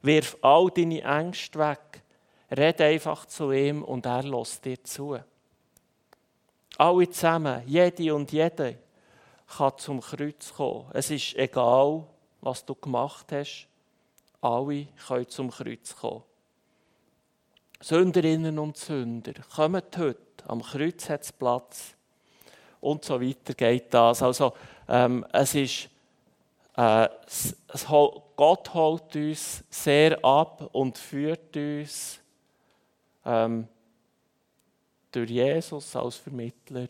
Wirf 0.00 0.36
all 0.40 0.70
deine 0.70 1.02
Ängste 1.02 1.58
weg. 1.58 2.02
Red 2.50 2.80
einfach 2.80 3.26
zu 3.26 3.52
ihm 3.52 3.82
und 3.82 4.04
er 4.06 4.22
lässt 4.22 4.64
dir 4.64 4.82
zu. 4.82 5.18
Alle 6.76 7.10
zusammen, 7.10 7.62
jede 7.66 8.14
und 8.14 8.32
jede, 8.32 8.78
kann 9.46 9.78
zum 9.78 10.00
Kreuz 10.00 10.52
kommen. 10.54 10.90
Es 10.92 11.10
ist 11.10 11.34
egal, 11.36 12.04
was 12.40 12.64
du 12.64 12.74
gemacht 12.74 13.30
hast. 13.32 13.68
Alle 14.40 14.86
können 15.06 15.28
zum 15.28 15.50
Kreuz 15.50 15.94
kommen. 15.94 16.24
Sünderinnen 17.82 18.60
und 18.60 18.76
Sünder, 18.76 19.32
kommt 19.56 19.98
heute, 19.98 20.18
am 20.46 20.62
Kreuz 20.62 21.08
hat 21.10 21.22
es 21.22 21.32
Platz. 21.32 21.94
Und 22.80 23.04
so 23.04 23.20
weiter 23.20 23.54
geht 23.54 23.92
das. 23.92 24.22
Also, 24.22 24.52
ähm, 24.88 25.26
es 25.32 25.54
ist, 25.56 25.88
äh, 26.76 27.08
es, 27.26 27.56
es, 27.68 27.86
Gott 27.86 28.72
holt 28.72 29.16
uns 29.16 29.64
sehr 29.68 30.24
ab 30.24 30.68
und 30.72 30.96
führt 30.96 31.56
uns 31.56 32.20
ähm, 33.24 33.66
durch 35.10 35.30
Jesus 35.30 35.96
als 35.96 36.16
Vermittler 36.16 36.86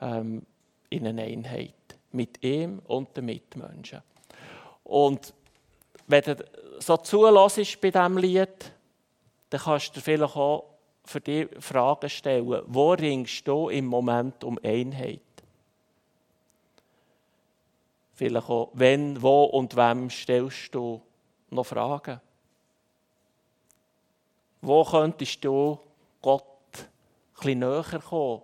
ähm, 0.00 0.42
in 0.88 1.06
eine 1.06 1.22
Einheit 1.22 1.74
mit 2.12 2.42
ihm 2.44 2.80
und 2.86 3.16
den 3.16 3.26
Mitmenschen. 3.26 4.02
Und 4.84 5.34
wenn 6.06 6.22
du 6.22 6.36
so 6.78 6.96
zulässt 6.96 7.80
bei 7.80 7.90
diesem 7.90 8.18
Lied, 8.18 8.72
dann 9.50 9.60
kannst 9.60 9.96
du 9.96 10.00
vielleicht 10.00 10.36
auch 10.36 10.64
für 11.04 11.20
dich 11.20 11.48
Fragen 11.58 12.10
stellen. 12.10 12.62
Wo 12.66 12.92
ringst 12.92 13.46
du 13.48 13.68
im 13.68 13.86
Moment 13.86 14.44
um 14.44 14.58
Einheit? 14.62 15.20
Vielleicht 18.14 18.48
auch, 18.48 18.70
wenn, 18.74 19.22
wo 19.22 19.44
und 19.44 19.76
wem 19.76 20.10
stellst 20.10 20.74
du 20.74 21.00
noch 21.50 21.66
Fragen? 21.66 22.20
Wo 24.60 24.84
könntest 24.84 25.44
du 25.44 25.78
Gott 26.20 26.44
ein 27.40 27.58
näher 27.60 27.84
kommen? 27.84 28.42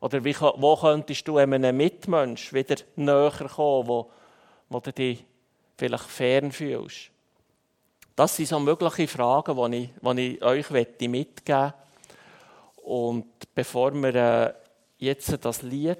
Oder 0.00 0.24
wie, 0.24 0.34
wo 0.38 0.76
könntest 0.76 1.26
du 1.26 1.38
einem 1.38 1.76
Mitmensch 1.76 2.52
wieder 2.52 2.76
näher 2.96 3.48
kommen, 3.54 3.88
wo, 3.88 4.10
wo 4.68 4.80
du 4.80 4.92
dich 4.92 5.24
vielleicht 5.76 6.04
fern 6.04 6.52
fühlst? 6.52 7.10
Das 8.20 8.36
sind 8.36 8.50
so 8.50 8.60
mögliche 8.60 9.08
Fragen, 9.08 9.72
die 9.72 9.78
ich, 9.78 9.90
die 10.14 10.36
ich 10.36 10.42
euch 10.42 10.70
mitgeben 10.70 11.10
möchte. 11.10 11.74
Und 12.84 13.24
bevor 13.54 13.94
wir 13.94 14.14
äh, 14.14 14.52
jetzt 14.98 15.42
das 15.42 15.62
Lied 15.62 15.96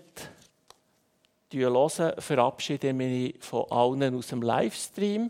hören, 1.51 2.13
verabschiede 2.19 2.89
ich 2.89 2.95
mich 2.95 3.35
von 3.41 3.65
allen 3.71 4.15
aus 4.15 4.27
dem 4.27 4.43
Livestream. 4.43 5.29